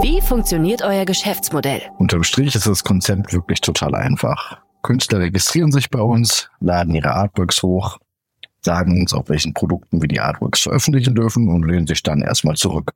Wie 0.00 0.22
funktioniert 0.22 0.80
euer 0.80 1.04
Geschäftsmodell? 1.04 1.82
Unterm 1.98 2.24
Strich 2.24 2.54
ist 2.54 2.66
das 2.66 2.84
Konzept 2.84 3.34
wirklich 3.34 3.60
total 3.60 3.94
einfach. 3.94 4.62
Künstler 4.80 5.18
registrieren 5.18 5.72
sich 5.72 5.90
bei 5.90 6.00
uns, 6.00 6.48
laden 6.60 6.94
ihre 6.94 7.12
Artworks 7.12 7.62
hoch, 7.62 7.98
sagen 8.62 8.98
uns, 8.98 9.12
auf 9.12 9.28
welchen 9.28 9.52
Produkten 9.52 10.00
wir 10.00 10.08
die 10.08 10.20
Artworks 10.20 10.62
veröffentlichen 10.62 11.14
dürfen 11.14 11.50
und 11.50 11.64
lehnen 11.64 11.86
sich 11.86 12.02
dann 12.02 12.22
erstmal 12.22 12.56
zurück. 12.56 12.92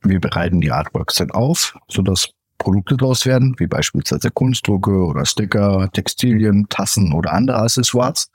Wir 0.00 0.20
bereiten 0.20 0.62
die 0.62 0.72
Artworks 0.72 1.16
dann 1.16 1.30
auf, 1.32 1.76
sodass 1.88 2.30
Produkte 2.58 2.96
daraus 2.96 3.26
werden, 3.26 3.54
wie 3.58 3.66
beispielsweise 3.66 4.30
Kunstdrucke 4.30 5.04
oder 5.04 5.24
Sticker, 5.24 5.88
Textilien, 5.92 6.68
Tassen 6.68 7.12
oder 7.12 7.32
andere 7.32 7.58
Accessoires 7.58 8.30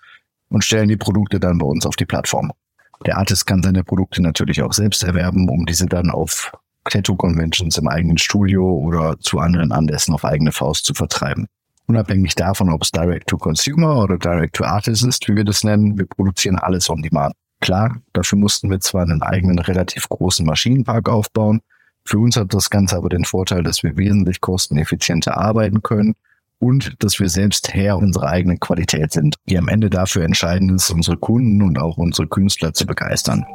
und 0.49 0.63
stellen 0.63 0.89
die 0.89 0.97
Produkte 0.97 1.39
dann 1.39 1.57
bei 1.57 1.65
uns 1.65 1.85
auf 1.85 1.95
die 1.95 2.05
Plattform. 2.05 2.51
Der 3.05 3.17
Artist 3.17 3.47
kann 3.47 3.63
seine 3.63 3.83
Produkte 3.83 4.21
natürlich 4.21 4.61
auch 4.61 4.73
selbst 4.73 5.03
erwerben, 5.03 5.49
um 5.49 5.65
diese 5.65 5.87
dann 5.87 6.11
auf 6.11 6.51
Tattoo-Conventions 6.85 7.77
im 7.77 7.87
eigenen 7.87 8.17
Studio 8.17 8.63
oder 8.63 9.19
zu 9.19 9.39
anderen 9.39 9.71
Anlässen 9.71 10.13
auf 10.13 10.25
eigene 10.25 10.51
Faust 10.51 10.85
zu 10.85 10.93
vertreiben. 10.93 11.47
Unabhängig 11.87 12.35
davon, 12.35 12.69
ob 12.69 12.83
es 12.83 12.91
Direct-to-Consumer 12.91 14.03
oder 14.03 14.17
Direct-to-Artist 14.17 15.03
ist, 15.03 15.27
wie 15.27 15.35
wir 15.35 15.43
das 15.43 15.63
nennen, 15.63 15.97
wir 15.97 16.05
produzieren 16.05 16.57
alles 16.57 16.89
on 16.89 17.01
demand. 17.01 17.33
Klar, 17.59 17.97
dafür 18.13 18.39
mussten 18.39 18.69
wir 18.69 18.79
zwar 18.79 19.03
einen 19.03 19.21
eigenen 19.21 19.59
relativ 19.59 20.09
großen 20.09 20.45
Maschinenpark 20.45 21.09
aufbauen. 21.09 21.61
Für 22.03 22.19
uns 22.19 22.35
hat 22.35 22.53
das 22.53 22.69
Ganze 22.69 22.97
aber 22.97 23.09
den 23.09 23.25
Vorteil, 23.25 23.63
dass 23.63 23.83
wir 23.83 23.97
wesentlich 23.97 24.41
kosteneffizienter 24.41 25.37
arbeiten 25.37 25.81
können 25.81 26.15
und 26.59 26.95
dass 27.03 27.19
wir 27.19 27.29
selbst 27.29 27.73
Herr 27.73 27.97
unserer 27.97 28.27
eigenen 28.27 28.59
Qualität 28.59 29.11
sind, 29.11 29.35
die 29.49 29.57
am 29.57 29.67
Ende 29.67 29.89
dafür 29.89 30.23
entscheidend 30.23 30.71
ist, 30.71 30.89
unsere 30.91 31.17
Kunden 31.17 31.61
und 31.61 31.79
auch 31.79 31.97
unsere 31.97 32.27
Künstler 32.27 32.73
zu 32.73 32.85
begeistern. 32.85 33.45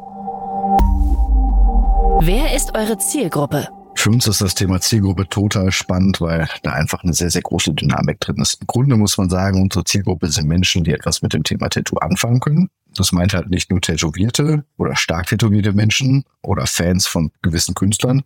Wer 2.21 2.55
ist 2.55 2.77
eure 2.77 2.99
Zielgruppe? 2.99 3.69
Für 3.97 4.11
uns 4.11 4.27
ist 4.29 4.41
das 4.41 4.55
Thema 4.55 4.81
Zielgruppe 4.81 5.29
total 5.29 5.73
spannend, 5.73 6.21
weil 6.21 6.49
da 6.63 6.73
einfach 6.73 7.03
eine 7.03 7.15
sehr, 7.15 7.31
sehr 7.31 7.43
große 7.43 7.75
Dynamik 7.75 8.21
drin 8.21 8.37
ist. 8.37 8.61
Im 8.61 8.67
Grunde 8.67 8.97
muss 8.97 9.19
man 9.19 9.31
sagen, 9.31 9.61
unsere 9.61 9.85
Zielgruppe 9.85 10.29
sind 10.29 10.47
Menschen, 10.47 10.85
die 10.85 10.93
etwas 10.93 11.23
mit 11.23 11.33
dem 11.33 11.43
Thema 11.43 11.69
Tattoo 11.69 11.97
anfangen 11.97 12.39
können. 12.39 12.69
Das 12.95 13.11
meint 13.13 13.35
halt 13.35 13.51
nicht 13.51 13.71
nur 13.71 13.81
tätowierte 13.81 14.65
oder 14.77 14.95
stark 14.97 15.27
tätowierte 15.27 15.73
Menschen 15.73 16.25
oder 16.43 16.67
Fans 16.67 17.07
von 17.07 17.33
gewissen 17.43 17.75
Künstlern, 17.75 18.23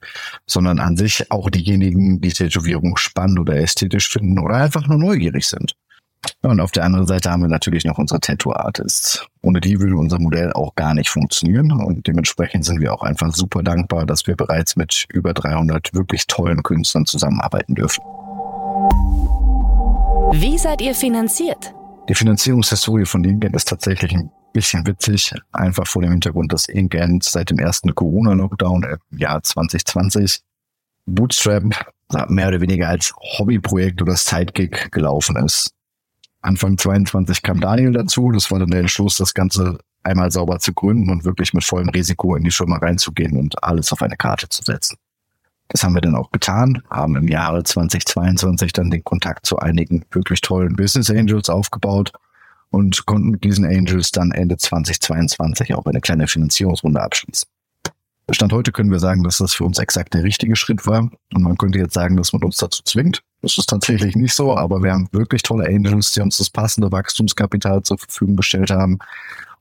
sondern 0.46 0.80
an 0.80 0.96
sich 0.96 1.30
auch 1.30 1.48
diejenigen, 1.48 2.20
die 2.20 2.32
Tätowierung 2.32 2.96
spannend 2.96 3.38
oder 3.38 3.56
ästhetisch 3.56 4.08
finden 4.08 4.38
oder 4.38 4.56
einfach 4.56 4.86
nur 4.86 4.98
neugierig 4.98 5.46
sind. 5.46 5.74
Und 6.42 6.60
auf 6.60 6.70
der 6.70 6.84
anderen 6.84 7.06
Seite 7.06 7.30
haben 7.30 7.42
wir 7.42 7.48
natürlich 7.48 7.84
noch 7.84 7.98
unsere 7.98 8.20
Tattoo-Artists. 8.20 9.26
Ohne 9.42 9.60
die 9.60 9.78
würde 9.78 9.96
unser 9.96 10.18
Modell 10.18 10.52
auch 10.52 10.74
gar 10.74 10.94
nicht 10.94 11.10
funktionieren. 11.10 11.70
Und 11.72 12.06
dementsprechend 12.06 12.64
sind 12.64 12.80
wir 12.80 12.94
auch 12.94 13.02
einfach 13.02 13.34
super 13.34 13.62
dankbar, 13.62 14.06
dass 14.06 14.26
wir 14.26 14.36
bereits 14.36 14.76
mit 14.76 15.06
über 15.12 15.34
300 15.34 15.92
wirklich 15.92 16.26
tollen 16.26 16.62
Künstlern 16.62 17.04
zusammenarbeiten 17.04 17.74
dürfen. 17.74 18.02
Wie 20.32 20.56
seid 20.58 20.80
ihr 20.80 20.94
finanziert? 20.94 21.74
Die 22.08 22.14
Finanzierungshistorie 22.14 23.04
von 23.04 23.22
Ingent 23.24 23.54
ist 23.54 23.68
tatsächlich 23.68 24.12
ein 24.12 24.30
bisschen 24.52 24.86
witzig, 24.86 25.32
einfach 25.52 25.86
vor 25.86 26.02
dem 26.02 26.12
Hintergrund, 26.12 26.52
dass 26.52 26.68
Ingent 26.68 27.24
seit 27.24 27.50
dem 27.50 27.58
ersten 27.58 27.94
Corona-Lockdown 27.94 28.98
im 29.10 29.18
Jahr 29.18 29.42
2020 29.42 30.40
Bootstrap 31.06 31.64
mehr 32.28 32.48
oder 32.48 32.60
weniger 32.60 32.88
als 32.88 33.12
Hobbyprojekt 33.38 34.00
oder 34.02 34.16
Sidekick 34.16 34.90
gelaufen 34.90 35.36
ist. 35.36 35.72
Anfang 36.42 36.78
22 36.78 37.42
kam 37.42 37.60
Daniel 37.60 37.92
dazu. 37.92 38.30
Das 38.32 38.50
war 38.50 38.58
dann 38.58 38.70
der 38.70 38.80
Entschluss, 38.80 39.16
das 39.16 39.34
Ganze 39.34 39.78
einmal 40.02 40.30
sauber 40.30 40.58
zu 40.58 40.72
gründen 40.72 41.10
und 41.10 41.24
wirklich 41.24 41.52
mit 41.52 41.64
vollem 41.64 41.90
Risiko 41.90 42.34
in 42.34 42.44
die 42.44 42.50
Firma 42.50 42.78
reinzugehen 42.78 43.36
und 43.36 43.62
alles 43.62 43.92
auf 43.92 44.02
eine 44.02 44.16
Karte 44.16 44.48
zu 44.48 44.62
setzen. 44.62 44.96
Das 45.68 45.84
haben 45.84 45.94
wir 45.94 46.00
dann 46.00 46.16
auch 46.16 46.30
getan, 46.32 46.82
haben 46.90 47.16
im 47.16 47.28
Jahre 47.28 47.62
2022 47.62 48.72
dann 48.72 48.90
den 48.90 49.04
Kontakt 49.04 49.46
zu 49.46 49.58
einigen 49.58 50.04
wirklich 50.10 50.40
tollen 50.40 50.74
Business 50.74 51.10
Angels 51.10 51.48
aufgebaut 51.48 52.12
und 52.70 53.06
konnten 53.06 53.30
mit 53.30 53.44
diesen 53.44 53.64
Angels 53.64 54.10
dann 54.10 54.32
Ende 54.32 54.56
2022 54.56 55.74
auch 55.74 55.86
eine 55.86 56.00
kleine 56.00 56.26
Finanzierungsrunde 56.26 57.00
abschließen. 57.00 57.48
Stand 58.32 58.52
heute 58.52 58.72
können 58.72 58.92
wir 58.92 59.00
sagen, 59.00 59.24
dass 59.24 59.38
das 59.38 59.54
für 59.54 59.64
uns 59.64 59.78
exakt 59.78 60.14
der 60.14 60.22
richtige 60.22 60.54
Schritt 60.56 60.86
war. 60.86 61.10
Und 61.34 61.42
man 61.42 61.58
könnte 61.58 61.78
jetzt 61.78 61.94
sagen, 61.94 62.16
dass 62.16 62.32
man 62.32 62.42
uns 62.44 62.56
dazu 62.56 62.82
zwingt. 62.84 63.22
Das 63.42 63.56
ist 63.56 63.68
tatsächlich 63.68 64.16
nicht 64.16 64.34
so, 64.34 64.56
aber 64.56 64.82
wir 64.82 64.92
haben 64.92 65.08
wirklich 65.12 65.42
tolle 65.42 65.66
Angels, 65.66 66.12
die 66.12 66.20
uns 66.20 66.36
das 66.36 66.50
passende 66.50 66.92
Wachstumskapital 66.92 67.82
zur 67.82 67.98
Verfügung 67.98 68.36
gestellt 68.36 68.70
haben 68.70 68.98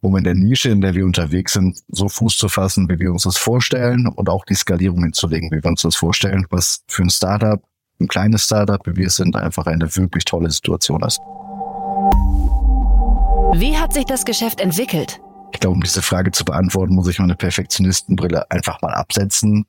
um 0.02 0.16
in 0.16 0.24
der 0.24 0.36
Nische, 0.36 0.70
in 0.70 0.82
der 0.82 0.94
wir 0.94 1.06
unterwegs 1.06 1.54
sind, 1.54 1.80
so 1.90 2.08
Fuß 2.08 2.38
zu 2.38 2.50
fassen, 2.50 2.90
wie 2.90 3.00
wir 3.00 3.12
uns 3.12 3.24
das 3.24 3.38
vorstellen 3.38 4.08
und 4.08 4.30
auch 4.30 4.46
die 4.46 4.54
Skalierung 4.54 5.04
hinzulegen, 5.04 5.52
wie 5.52 5.62
wir 5.62 5.70
uns 5.70 5.82
das 5.82 5.96
vorstellen, 5.96 6.46
was 6.50 6.84
für 6.88 7.04
ein 7.04 7.10
Startup, 7.10 7.62
ein 8.00 8.08
kleines 8.08 8.46
Startup, 8.46 8.80
wie 8.86 8.96
wir 8.96 9.10
sind, 9.10 9.36
einfach 9.36 9.68
eine 9.68 9.94
wirklich 9.96 10.24
tolle 10.24 10.50
Situation 10.50 11.04
ist. 11.04 11.20
Wie 13.60 13.78
hat 13.78 13.94
sich 13.94 14.06
das 14.06 14.24
Geschäft 14.24 14.62
entwickelt? 14.62 15.20
Ich 15.52 15.60
glaube, 15.60 15.76
um 15.76 15.82
diese 15.82 16.02
Frage 16.02 16.32
zu 16.32 16.46
beantworten, 16.46 16.96
muss 16.96 17.08
ich 17.08 17.20
meine 17.20 17.36
Perfektionistenbrille 17.36 18.50
einfach 18.52 18.82
mal 18.82 18.94
absetzen 18.94 19.66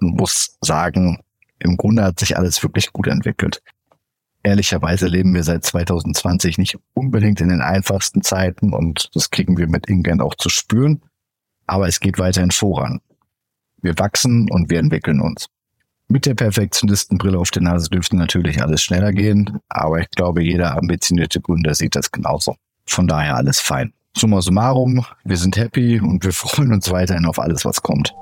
und 0.00 0.16
muss 0.16 0.58
sagen, 0.60 1.20
im 1.62 1.76
Grunde 1.76 2.04
hat 2.04 2.20
sich 2.20 2.36
alles 2.36 2.62
wirklich 2.62 2.92
gut 2.92 3.06
entwickelt. 3.06 3.62
Ehrlicherweise 4.42 5.06
leben 5.06 5.34
wir 5.34 5.44
seit 5.44 5.64
2020 5.64 6.58
nicht 6.58 6.76
unbedingt 6.94 7.40
in 7.40 7.48
den 7.48 7.60
einfachsten 7.60 8.22
Zeiten 8.22 8.72
und 8.72 9.10
das 9.14 9.30
kriegen 9.30 9.56
wir 9.56 9.68
mit 9.68 9.88
Ingent 9.88 10.20
auch 10.20 10.34
zu 10.34 10.48
spüren. 10.48 11.02
Aber 11.66 11.86
es 11.86 12.00
geht 12.00 12.18
weiterhin 12.18 12.50
voran. 12.50 13.00
Wir 13.80 13.96
wachsen 13.98 14.50
und 14.50 14.68
wir 14.68 14.80
entwickeln 14.80 15.20
uns. 15.20 15.46
Mit 16.08 16.26
der 16.26 16.34
Perfektionistenbrille 16.34 17.38
auf 17.38 17.50
der 17.50 17.62
Nase 17.62 17.88
dürfte 17.88 18.16
natürlich 18.16 18.60
alles 18.60 18.82
schneller 18.82 19.12
gehen, 19.12 19.60
aber 19.68 20.00
ich 20.00 20.10
glaube, 20.10 20.42
jeder 20.42 20.76
ambitionierte 20.76 21.40
Gründer 21.40 21.74
sieht 21.74 21.96
das 21.96 22.10
genauso. 22.10 22.56
Von 22.84 23.06
daher 23.06 23.36
alles 23.36 23.60
fein. 23.60 23.92
Summa 24.14 24.42
summarum, 24.42 25.06
wir 25.24 25.36
sind 25.36 25.56
happy 25.56 26.00
und 26.00 26.24
wir 26.24 26.32
freuen 26.32 26.72
uns 26.72 26.90
weiterhin 26.90 27.26
auf 27.26 27.38
alles, 27.38 27.64
was 27.64 27.82
kommt. 27.82 28.12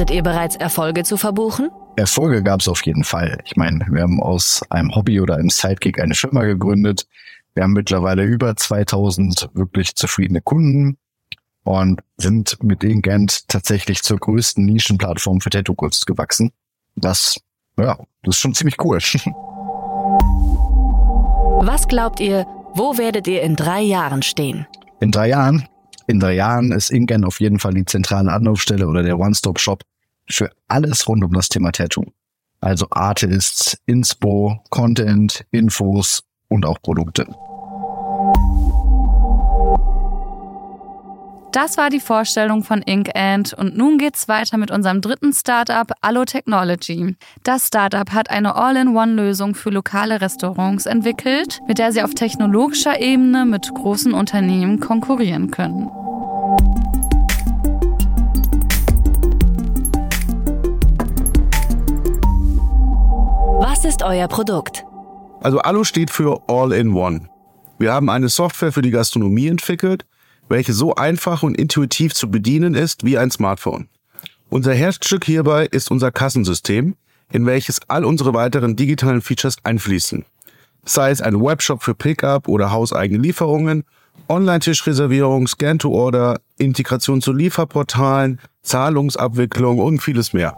Hattet 0.00 0.16
ihr 0.16 0.22
bereits 0.22 0.56
Erfolge 0.56 1.04
zu 1.04 1.18
verbuchen? 1.18 1.68
Erfolge 1.96 2.42
gab 2.42 2.60
es 2.60 2.68
auf 2.68 2.86
jeden 2.86 3.04
Fall. 3.04 3.38
Ich 3.44 3.56
meine, 3.56 3.84
wir 3.90 4.00
haben 4.00 4.22
aus 4.22 4.62
einem 4.70 4.94
Hobby 4.94 5.20
oder 5.20 5.34
einem 5.36 5.50
Sidekick 5.50 6.00
eine 6.00 6.14
Firma 6.14 6.44
gegründet. 6.44 7.06
Wir 7.52 7.64
haben 7.64 7.74
mittlerweile 7.74 8.24
über 8.24 8.56
2000 8.56 9.50
wirklich 9.52 9.94
zufriedene 9.96 10.40
Kunden 10.40 10.96
und 11.64 12.00
sind 12.16 12.56
mit 12.62 12.82
Ingent 12.82 13.46
tatsächlich 13.48 14.02
zur 14.02 14.16
größten 14.16 14.64
Nischenplattform 14.64 15.42
für 15.42 15.50
Tattoo-Kunst 15.50 16.06
gewachsen. 16.06 16.50
Das, 16.96 17.38
ja, 17.76 17.98
das 18.22 18.36
ist 18.36 18.40
schon 18.40 18.54
ziemlich 18.54 18.82
cool. 18.82 19.00
Was 21.60 21.88
glaubt 21.88 22.20
ihr, 22.20 22.46
wo 22.72 22.96
werdet 22.96 23.28
ihr 23.28 23.42
in 23.42 23.54
drei 23.54 23.82
Jahren 23.82 24.22
stehen? 24.22 24.66
In 25.00 25.10
drei 25.10 25.28
Jahren? 25.28 25.68
In 26.06 26.20
drei 26.20 26.32
Jahren 26.36 26.72
ist 26.72 26.88
Ingen 26.90 27.26
auf 27.26 27.38
jeden 27.38 27.58
Fall 27.58 27.74
die 27.74 27.84
zentrale 27.84 28.32
Anlaufstelle 28.32 28.88
oder 28.88 29.02
der 29.02 29.18
One-Stop-Shop 29.18 29.84
für 30.30 30.50
alles 30.68 31.06
rund 31.08 31.24
um 31.24 31.32
das 31.32 31.48
Thema 31.48 31.72
Tattoo. 31.72 32.04
Also 32.60 32.86
Artists, 32.90 33.78
Inspo, 33.86 34.62
Content, 34.70 35.44
Infos 35.50 36.22
und 36.48 36.66
auch 36.66 36.80
Produkte. 36.82 37.26
Das 41.52 41.76
war 41.76 41.90
die 41.90 41.98
Vorstellung 41.98 42.62
von 42.62 42.80
Ink 42.82 43.10
Ant 43.16 43.54
und 43.54 43.76
nun 43.76 43.98
geht's 43.98 44.28
weiter 44.28 44.56
mit 44.56 44.70
unserem 44.70 45.00
dritten 45.00 45.32
Startup 45.32 45.90
Allo 46.00 46.24
Technology. 46.24 47.16
Das 47.42 47.66
Startup 47.66 48.08
hat 48.12 48.30
eine 48.30 48.54
All-in-One-Lösung 48.54 49.56
für 49.56 49.70
lokale 49.70 50.20
Restaurants 50.20 50.86
entwickelt, 50.86 51.60
mit 51.66 51.78
der 51.78 51.90
sie 51.90 52.02
auf 52.02 52.14
technologischer 52.14 53.00
Ebene 53.00 53.46
mit 53.46 53.68
großen 53.74 54.14
Unternehmen 54.14 54.78
konkurrieren 54.78 55.50
können. 55.50 55.90
Was 63.82 63.86
ist 63.86 64.02
euer 64.02 64.28
Produkt? 64.28 64.84
Also 65.40 65.60
Allo 65.60 65.84
steht 65.84 66.10
für 66.10 66.42
All-in-One. 66.48 67.30
Wir 67.78 67.94
haben 67.94 68.10
eine 68.10 68.28
Software 68.28 68.72
für 68.72 68.82
die 68.82 68.90
Gastronomie 68.90 69.46
entwickelt, 69.46 70.04
welche 70.50 70.74
so 70.74 70.96
einfach 70.96 71.42
und 71.42 71.56
intuitiv 71.56 72.12
zu 72.12 72.30
bedienen 72.30 72.74
ist 72.74 73.04
wie 73.04 73.16
ein 73.16 73.30
Smartphone. 73.30 73.88
Unser 74.50 74.74
Herzstück 74.74 75.24
hierbei 75.24 75.64
ist 75.64 75.90
unser 75.90 76.12
Kassensystem, 76.12 76.94
in 77.32 77.46
welches 77.46 77.80
all 77.88 78.04
unsere 78.04 78.34
weiteren 78.34 78.76
digitalen 78.76 79.22
Features 79.22 79.56
einfließen. 79.62 80.26
Sei 80.84 81.10
es 81.10 81.22
ein 81.22 81.40
Webshop 81.40 81.82
für 81.82 81.94
Pickup 81.94 82.48
oder 82.48 82.72
hauseigene 82.72 83.22
Lieferungen, 83.22 83.84
Online-Tischreservierung, 84.28 85.46
Scan-to-Order, 85.46 86.38
Integration 86.58 87.22
zu 87.22 87.32
Lieferportalen, 87.32 88.40
Zahlungsabwicklung 88.60 89.78
und 89.78 90.02
vieles 90.02 90.34
mehr. 90.34 90.54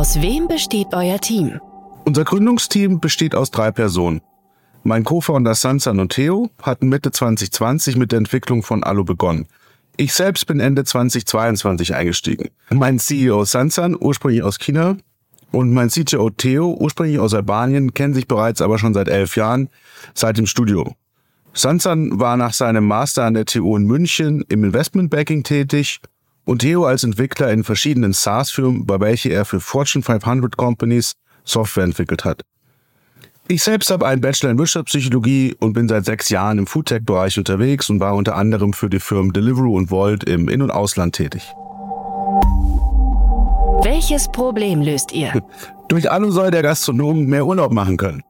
Aus 0.00 0.22
wem 0.22 0.48
besteht 0.48 0.94
euer 0.94 1.20
Team? 1.20 1.60
Unser 2.06 2.24
Gründungsteam 2.24 3.00
besteht 3.00 3.34
aus 3.34 3.50
drei 3.50 3.70
Personen. 3.70 4.22
Mein 4.82 5.04
Co-Founder 5.04 5.54
Sansan 5.54 6.00
und 6.00 6.12
Theo 6.12 6.48
hatten 6.62 6.88
Mitte 6.88 7.10
2020 7.10 7.96
mit 7.96 8.10
der 8.10 8.16
Entwicklung 8.16 8.62
von 8.62 8.82
Alu 8.82 9.04
begonnen. 9.04 9.46
Ich 9.98 10.14
selbst 10.14 10.46
bin 10.46 10.58
Ende 10.58 10.84
2022 10.84 11.94
eingestiegen. 11.94 12.48
Mein 12.70 12.98
CEO 12.98 13.44
Sansan, 13.44 13.94
ursprünglich 13.94 14.42
aus 14.42 14.58
China, 14.58 14.96
und 15.52 15.74
mein 15.74 15.90
CTO 15.90 16.30
Theo, 16.30 16.74
ursprünglich 16.80 17.18
aus 17.18 17.34
Albanien, 17.34 17.92
kennen 17.92 18.14
sich 18.14 18.26
bereits 18.26 18.62
aber 18.62 18.78
schon 18.78 18.94
seit 18.94 19.08
elf 19.08 19.36
Jahren, 19.36 19.68
seit 20.14 20.38
dem 20.38 20.46
Studium. 20.46 20.94
Sansan 21.52 22.18
war 22.18 22.38
nach 22.38 22.54
seinem 22.54 22.86
Master 22.86 23.24
an 23.26 23.34
der 23.34 23.44
TU 23.44 23.76
in 23.76 23.84
München 23.84 24.46
im 24.48 24.64
Investmentbanking 24.64 25.42
tätig 25.42 26.00
und 26.50 26.62
Theo 26.62 26.84
als 26.84 27.04
Entwickler 27.04 27.52
in 27.52 27.62
verschiedenen 27.62 28.12
SaaS-Firmen, 28.12 28.84
bei 28.84 28.98
welchen 28.98 29.30
er 29.30 29.44
für 29.44 29.60
Fortune 29.60 30.02
500 30.02 30.56
Companies 30.56 31.12
Software 31.44 31.84
entwickelt 31.84 32.24
hat. 32.24 32.42
Ich 33.46 33.62
selbst 33.62 33.88
habe 33.88 34.04
einen 34.04 34.20
Bachelor 34.20 34.50
in 34.50 34.58
Wirtschaftspsychologie 34.58 35.54
und 35.60 35.74
bin 35.74 35.86
seit 35.86 36.06
sechs 36.06 36.28
Jahren 36.28 36.58
im 36.58 36.66
Foodtech-Bereich 36.66 37.38
unterwegs 37.38 37.88
und 37.88 38.00
war 38.00 38.16
unter 38.16 38.34
anderem 38.34 38.72
für 38.72 38.90
die 38.90 38.98
Firmen 38.98 39.32
Deliveroo 39.32 39.76
und 39.76 39.92
Volt 39.92 40.24
im 40.24 40.48
In- 40.48 40.62
und 40.62 40.72
Ausland 40.72 41.14
tätig. 41.14 41.42
Welches 43.84 44.26
Problem 44.26 44.82
löst 44.82 45.12
ihr? 45.12 45.32
Durch 45.86 46.10
Alu 46.10 46.32
soll 46.32 46.50
der 46.50 46.62
Gastronom 46.62 47.26
mehr 47.26 47.46
Urlaub 47.46 47.70
machen 47.70 47.96
können. 47.96 48.24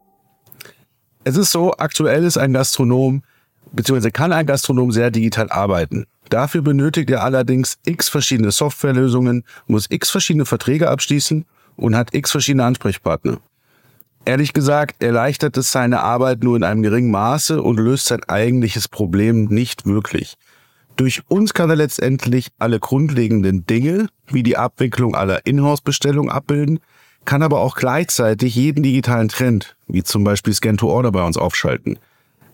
Es 1.25 1.39
ist 1.39 1.53
so, 1.53 1.73
aktuell 1.73 2.25
ist 2.25 2.37
ein 2.37 2.53
Gastronom, 2.53 3.23
beziehungsweise 3.73 4.11
kann 4.11 4.33
ein 4.33 4.47
Gastronom 4.47 4.93
sehr 4.93 5.11
digital 5.11 5.51
arbeiten. 5.51 6.07
Dafür 6.29 6.63
benötigt 6.63 7.11
er 7.11 7.25
allerdings 7.25 7.79
x 7.85 8.09
verschiedene 8.09 8.51
Softwarelösungen, 8.51 9.45
muss 9.67 9.87
x 9.91 10.11
verschiedene 10.11 10.47
Verträge 10.47 10.89
abschließen 10.89 11.45
und 11.77 11.97
hat 11.97 12.15
x 12.15 12.31
verschiedene 12.31 12.65
Ansprechpartner. 12.65 13.39
Ehrlich 14.25 14.53
gesagt, 14.53 15.03
erleichtert 15.03 15.57
es 15.57 15.73
seine 15.73 16.01
Arbeit 16.03 16.45
nur 16.45 16.57
in 16.57 16.63
einem 16.63 16.83
geringen 16.83 17.11
Maße 17.11 17.63
und 17.63 17.81
löst 17.81 18.07
sein 18.07 18.23
eigentliches 18.25 18.87
Problem 18.87 19.47
nicht 19.47 19.87
wirklich. 19.87 20.37
Durch 20.97 21.23
uns 21.29 21.55
kann 21.55 21.71
er 21.71 21.77
letztendlich 21.77 22.49
alle 22.59 22.79
grundlegenden 22.79 23.65
Dinge, 23.65 24.09
wie 24.27 24.43
die 24.43 24.59
Abwicklung 24.59 25.15
aller 25.15 25.47
Inhouse-Bestellungen 25.47 26.31
abbilden, 26.31 26.81
kann 27.25 27.43
aber 27.43 27.61
auch 27.61 27.75
gleichzeitig 27.75 28.55
jeden 28.55 28.83
digitalen 28.83 29.29
Trend, 29.29 29.77
wie 29.89 30.03
zum 30.03 30.25
Beispiel 30.25 30.53
Scan 30.53 30.77
to 30.77 30.89
Order 30.89 31.13
bei 31.13 31.25
uns 31.25 31.37
aufschalten. 31.37 31.99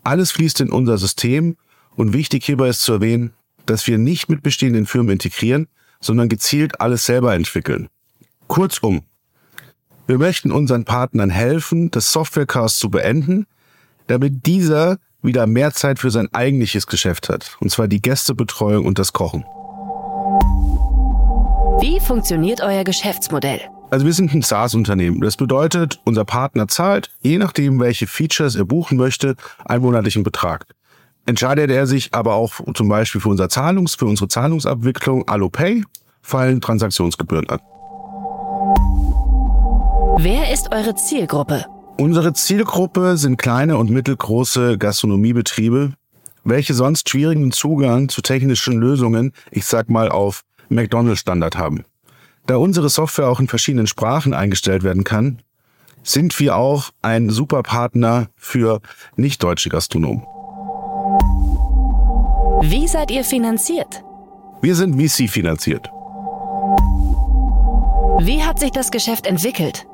Alles 0.06 0.30
fließt 0.30 0.60
in 0.60 0.70
unser 0.70 0.98
System 0.98 1.56
und 1.96 2.12
wichtig 2.12 2.44
hierbei 2.44 2.68
ist 2.68 2.82
zu 2.82 2.92
erwähnen, 2.92 3.32
dass 3.66 3.88
wir 3.88 3.98
nicht 3.98 4.28
mit 4.28 4.40
bestehenden 4.40 4.86
Firmen 4.86 5.10
integrieren, 5.10 5.66
sondern 6.00 6.28
gezielt 6.28 6.80
alles 6.80 7.06
selber 7.06 7.34
entwickeln. 7.34 7.88
Kurzum, 8.46 9.02
wir 10.06 10.18
möchten 10.18 10.52
unseren 10.52 10.84
Partnern 10.84 11.30
helfen, 11.30 11.90
das 11.90 12.12
Softwarecast 12.12 12.78
zu 12.78 12.88
beenden, 12.88 13.46
damit 14.06 14.46
dieser 14.46 14.98
wieder 15.22 15.48
mehr 15.48 15.72
Zeit 15.72 15.98
für 15.98 16.12
sein 16.12 16.32
eigentliches 16.32 16.86
Geschäft 16.86 17.28
hat, 17.28 17.56
und 17.58 17.72
zwar 17.72 17.88
die 17.88 18.00
Gästebetreuung 18.00 18.86
und 18.86 19.00
das 19.00 19.12
Kochen. 19.12 19.42
Wie 21.80 21.98
funktioniert 21.98 22.60
euer 22.60 22.84
Geschäftsmodell? 22.84 23.60
Also 23.88 24.04
wir 24.04 24.12
sind 24.12 24.34
ein 24.34 24.42
SaaS-Unternehmen. 24.42 25.20
Das 25.20 25.36
bedeutet, 25.36 26.00
unser 26.04 26.24
Partner 26.24 26.66
zahlt, 26.66 27.10
je 27.20 27.38
nachdem, 27.38 27.78
welche 27.78 28.06
Features 28.06 28.56
er 28.56 28.64
buchen 28.64 28.98
möchte, 28.98 29.36
einen 29.64 29.82
monatlichen 29.82 30.24
Betrag. 30.24 30.66
Entscheidet 31.24 31.70
er 31.70 31.86
sich 31.86 32.12
aber 32.12 32.34
auch 32.34 32.54
zum 32.74 32.88
Beispiel 32.88 33.20
für, 33.20 33.28
unser 33.28 33.48
Zahlungs-, 33.48 33.96
für 33.96 34.06
unsere 34.06 34.28
Zahlungsabwicklung 34.28 35.28
AlloPay, 35.28 35.84
fallen 36.20 36.60
Transaktionsgebühren 36.60 37.48
an. 37.48 37.60
Wer 40.18 40.52
ist 40.52 40.72
eure 40.72 40.94
Zielgruppe? 40.96 41.66
Unsere 41.98 42.32
Zielgruppe 42.32 43.16
sind 43.16 43.36
kleine 43.36 43.76
und 43.76 43.90
mittelgroße 43.90 44.78
Gastronomiebetriebe, 44.78 45.92
welche 46.44 46.74
sonst 46.74 47.08
schwierigen 47.08 47.52
Zugang 47.52 48.08
zu 48.08 48.20
technischen 48.20 48.78
Lösungen, 48.78 49.32
ich 49.50 49.64
sag 49.64 49.88
mal 49.90 50.08
auf 50.08 50.42
McDonald's-Standard 50.68 51.56
haben. 51.56 51.84
Da 52.46 52.56
unsere 52.56 52.88
Software 52.88 53.28
auch 53.28 53.40
in 53.40 53.48
verschiedenen 53.48 53.86
Sprachen 53.86 54.32
eingestellt 54.32 54.84
werden 54.84 55.02
kann, 55.02 55.42
sind 56.04 56.38
wir 56.38 56.56
auch 56.56 56.90
ein 57.02 57.28
super 57.30 57.62
Partner 57.64 58.28
für 58.36 58.80
nicht-deutsche 59.16 59.68
Gastronomen. 59.68 60.22
Wie 62.62 62.86
seid 62.86 63.10
ihr 63.10 63.24
finanziert? 63.24 64.04
Wir 64.62 64.76
sind 64.76 64.94
VC 64.94 65.28
finanziert. 65.28 65.90
Wie 68.20 68.42
hat 68.42 68.60
sich 68.60 68.70
das 68.70 68.90
Geschäft 68.90 69.26
entwickelt? 69.26 69.86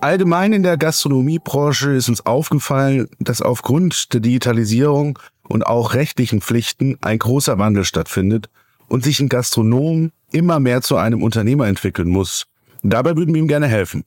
Allgemein 0.00 0.52
in 0.52 0.62
der 0.62 0.76
Gastronomiebranche 0.76 1.90
ist 1.90 2.08
uns 2.08 2.24
aufgefallen, 2.24 3.08
dass 3.18 3.42
aufgrund 3.42 4.12
der 4.12 4.20
Digitalisierung 4.20 5.18
und 5.48 5.66
auch 5.66 5.94
rechtlichen 5.94 6.40
Pflichten 6.40 6.98
ein 7.00 7.18
großer 7.18 7.58
Wandel 7.58 7.84
stattfindet 7.84 8.48
und 8.88 9.02
sich 9.02 9.18
ein 9.18 9.28
Gastronom 9.28 10.12
immer 10.32 10.60
mehr 10.60 10.82
zu 10.82 10.96
einem 10.96 11.22
Unternehmer 11.22 11.66
entwickeln 11.66 12.08
muss. 12.08 12.46
Dabei 12.82 13.16
würden 13.16 13.34
wir 13.34 13.40
ihm 13.40 13.48
gerne 13.48 13.66
helfen. 13.66 14.04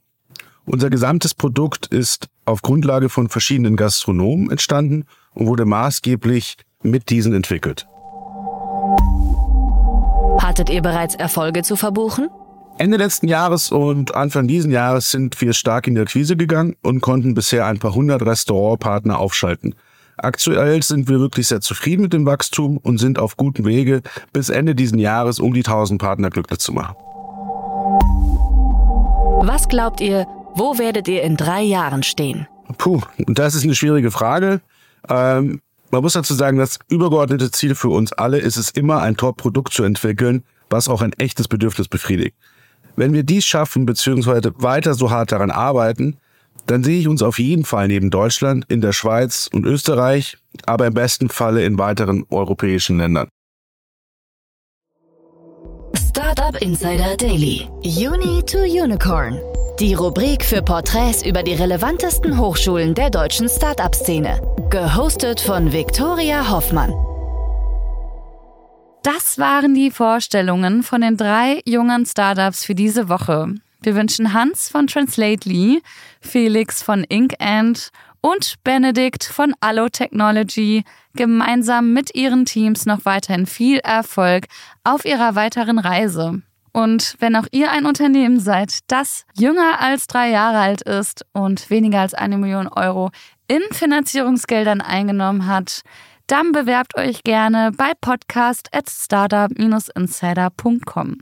Unser 0.65 0.89
gesamtes 0.89 1.33
Produkt 1.33 1.87
ist 1.87 2.27
auf 2.45 2.61
Grundlage 2.61 3.09
von 3.09 3.29
verschiedenen 3.29 3.75
Gastronomen 3.75 4.51
entstanden 4.51 5.05
und 5.33 5.47
wurde 5.47 5.65
maßgeblich 5.65 6.57
mit 6.83 7.09
diesen 7.09 7.33
entwickelt. 7.33 7.87
Hattet 10.39 10.69
ihr 10.69 10.81
bereits 10.81 11.15
Erfolge 11.15 11.61
zu 11.63 11.75
verbuchen? 11.75 12.29
Ende 12.77 12.97
letzten 12.97 13.27
Jahres 13.27 13.71
und 13.71 14.15
Anfang 14.15 14.47
diesen 14.47 14.71
Jahres 14.71 15.11
sind 15.11 15.39
wir 15.41 15.53
stark 15.53 15.87
in 15.87 15.95
die 15.95 16.01
Akquise 16.01 16.35
gegangen 16.35 16.75
und 16.81 17.01
konnten 17.01 17.33
bisher 17.33 17.65
ein 17.65 17.79
paar 17.79 17.93
hundert 17.93 18.23
Restaurantpartner 18.23 19.19
aufschalten. 19.19 19.75
Aktuell 20.23 20.83
sind 20.83 21.09
wir 21.09 21.19
wirklich 21.19 21.47
sehr 21.47 21.61
zufrieden 21.61 22.03
mit 22.03 22.13
dem 22.13 22.27
Wachstum 22.27 22.77
und 22.77 22.99
sind 22.99 23.17
auf 23.17 23.37
gutem 23.37 23.65
Wege, 23.65 24.03
bis 24.31 24.49
Ende 24.49 24.75
diesen 24.75 24.99
Jahres 24.99 25.39
um 25.39 25.51
die 25.51 25.61
1000 25.61 25.99
Partner 25.99 26.29
glücklich 26.29 26.59
zu 26.59 26.73
machen. 26.73 26.95
Was 29.43 29.67
glaubt 29.67 29.99
ihr, 29.99 30.27
wo 30.53 30.77
werdet 30.77 31.07
ihr 31.07 31.23
in 31.23 31.37
drei 31.37 31.63
Jahren 31.63 32.03
stehen? 32.03 32.47
Puh, 32.77 33.01
das 33.17 33.55
ist 33.55 33.63
eine 33.63 33.73
schwierige 33.73 34.11
Frage. 34.11 34.61
Ähm, 35.09 35.59
man 35.89 36.03
muss 36.03 36.13
dazu 36.13 36.35
sagen, 36.35 36.59
das 36.59 36.77
übergeordnete 36.87 37.49
Ziel 37.49 37.73
für 37.73 37.89
uns 37.89 38.13
alle 38.13 38.37
ist 38.37 38.57
es 38.57 38.69
immer, 38.69 39.01
ein 39.01 39.17
Top-Produkt 39.17 39.73
zu 39.73 39.83
entwickeln, 39.83 40.43
was 40.69 40.87
auch 40.87 41.01
ein 41.01 41.13
echtes 41.13 41.47
Bedürfnis 41.47 41.87
befriedigt. 41.87 42.35
Wenn 42.95 43.13
wir 43.13 43.23
dies 43.23 43.45
schaffen, 43.45 43.87
beziehungsweise 43.87 44.53
weiter 44.57 44.93
so 44.93 45.09
hart 45.09 45.31
daran 45.31 45.49
arbeiten, 45.49 46.17
dann 46.65 46.83
sehe 46.83 46.99
ich 46.99 47.07
uns 47.07 47.21
auf 47.21 47.39
jeden 47.39 47.65
Fall 47.65 47.87
neben 47.87 48.09
Deutschland, 48.09 48.65
in 48.69 48.81
der 48.81 48.93
Schweiz 48.93 49.49
und 49.51 49.65
Österreich, 49.65 50.37
aber 50.65 50.87
im 50.87 50.93
besten 50.93 51.29
Falle 51.29 51.65
in 51.65 51.77
weiteren 51.77 52.25
europäischen 52.29 52.97
Ländern. 52.97 53.27
Startup 55.95 56.61
Insider 56.61 57.15
Daily. 57.17 57.67
Uni 57.83 58.43
to 58.45 58.59
Unicorn. 58.59 59.39
Die 59.79 59.93
Rubrik 59.93 60.43
für 60.43 60.61
Porträts 60.61 61.25
über 61.25 61.41
die 61.41 61.53
relevantesten 61.53 62.37
Hochschulen 62.37 62.93
der 62.93 63.09
deutschen 63.09 63.49
Startup-Szene. 63.49 64.41
Gehostet 64.69 65.41
von 65.41 65.71
Viktoria 65.71 66.49
Hoffmann. 66.51 66.93
Das 69.03 69.39
waren 69.39 69.73
die 69.73 69.89
Vorstellungen 69.89 70.83
von 70.83 71.01
den 71.01 71.17
drei 71.17 71.61
jungen 71.65 72.05
Startups 72.05 72.63
für 72.63 72.75
diese 72.75 73.09
Woche. 73.09 73.55
Wir 73.83 73.95
wünschen 73.95 74.33
Hans 74.33 74.69
von 74.69 74.85
Translately, 74.85 75.81
Felix 76.21 76.83
von 76.83 77.03
InkAnd 77.03 77.89
und 78.21 78.63
Benedikt 78.63 79.23
von 79.23 79.55
Allo 79.59 79.89
Technology 79.89 80.83
gemeinsam 81.15 81.91
mit 81.91 82.13
ihren 82.13 82.45
Teams 82.45 82.85
noch 82.85 83.05
weiterhin 83.05 83.47
viel 83.47 83.79
Erfolg 83.79 84.45
auf 84.83 85.03
ihrer 85.03 85.33
weiteren 85.33 85.79
Reise. 85.79 86.43
Und 86.73 87.15
wenn 87.19 87.35
auch 87.35 87.47
ihr 87.51 87.71
ein 87.71 87.87
Unternehmen 87.87 88.39
seid, 88.39 88.81
das 88.87 89.25
jünger 89.35 89.81
als 89.81 90.05
drei 90.05 90.29
Jahre 90.29 90.59
alt 90.59 90.83
ist 90.83 91.25
und 91.33 91.71
weniger 91.71 92.01
als 92.01 92.13
eine 92.13 92.37
Million 92.37 92.67
Euro 92.67 93.09
in 93.47 93.63
Finanzierungsgeldern 93.71 94.81
eingenommen 94.81 95.47
hat, 95.47 95.81
dann 96.27 96.51
bewerbt 96.51 96.95
euch 96.97 97.23
gerne 97.23 97.71
bei 97.75 97.93
podcast 97.99 98.69
at 98.73 98.87
startup-insider.com. 98.89 101.17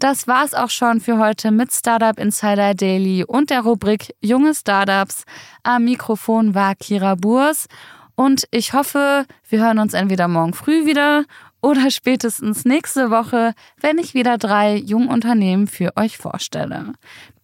Das 0.00 0.26
war's 0.26 0.54
auch 0.54 0.70
schon 0.70 0.98
für 0.98 1.18
heute 1.18 1.50
mit 1.50 1.74
Startup 1.74 2.18
Insider 2.18 2.72
Daily 2.72 3.22
und 3.22 3.50
der 3.50 3.60
Rubrik 3.60 4.14
Junge 4.22 4.54
Startups. 4.54 5.24
Am 5.62 5.84
Mikrofon 5.84 6.54
war 6.54 6.74
Kira 6.74 7.16
Burs 7.16 7.66
und 8.14 8.48
ich 8.50 8.72
hoffe, 8.72 9.26
wir 9.50 9.60
hören 9.62 9.78
uns 9.78 9.92
entweder 9.92 10.26
morgen 10.26 10.54
früh 10.54 10.86
wieder 10.86 11.26
oder 11.60 11.90
spätestens 11.90 12.64
nächste 12.64 13.10
Woche, 13.10 13.52
wenn 13.78 13.98
ich 13.98 14.14
wieder 14.14 14.38
drei 14.38 14.76
Jungunternehmen 14.76 15.66
für 15.66 15.94
euch 15.98 16.16
vorstelle. 16.16 16.94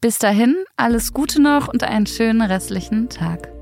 Bis 0.01 0.19
dahin, 0.19 0.57
alles 0.79 1.13
Gute 1.13 1.43
noch 1.43 1.69
und 1.69 1.85
einen 1.85 2.07
schönen 2.07 2.41
restlichen 2.41 3.11
Tag. 3.11 3.56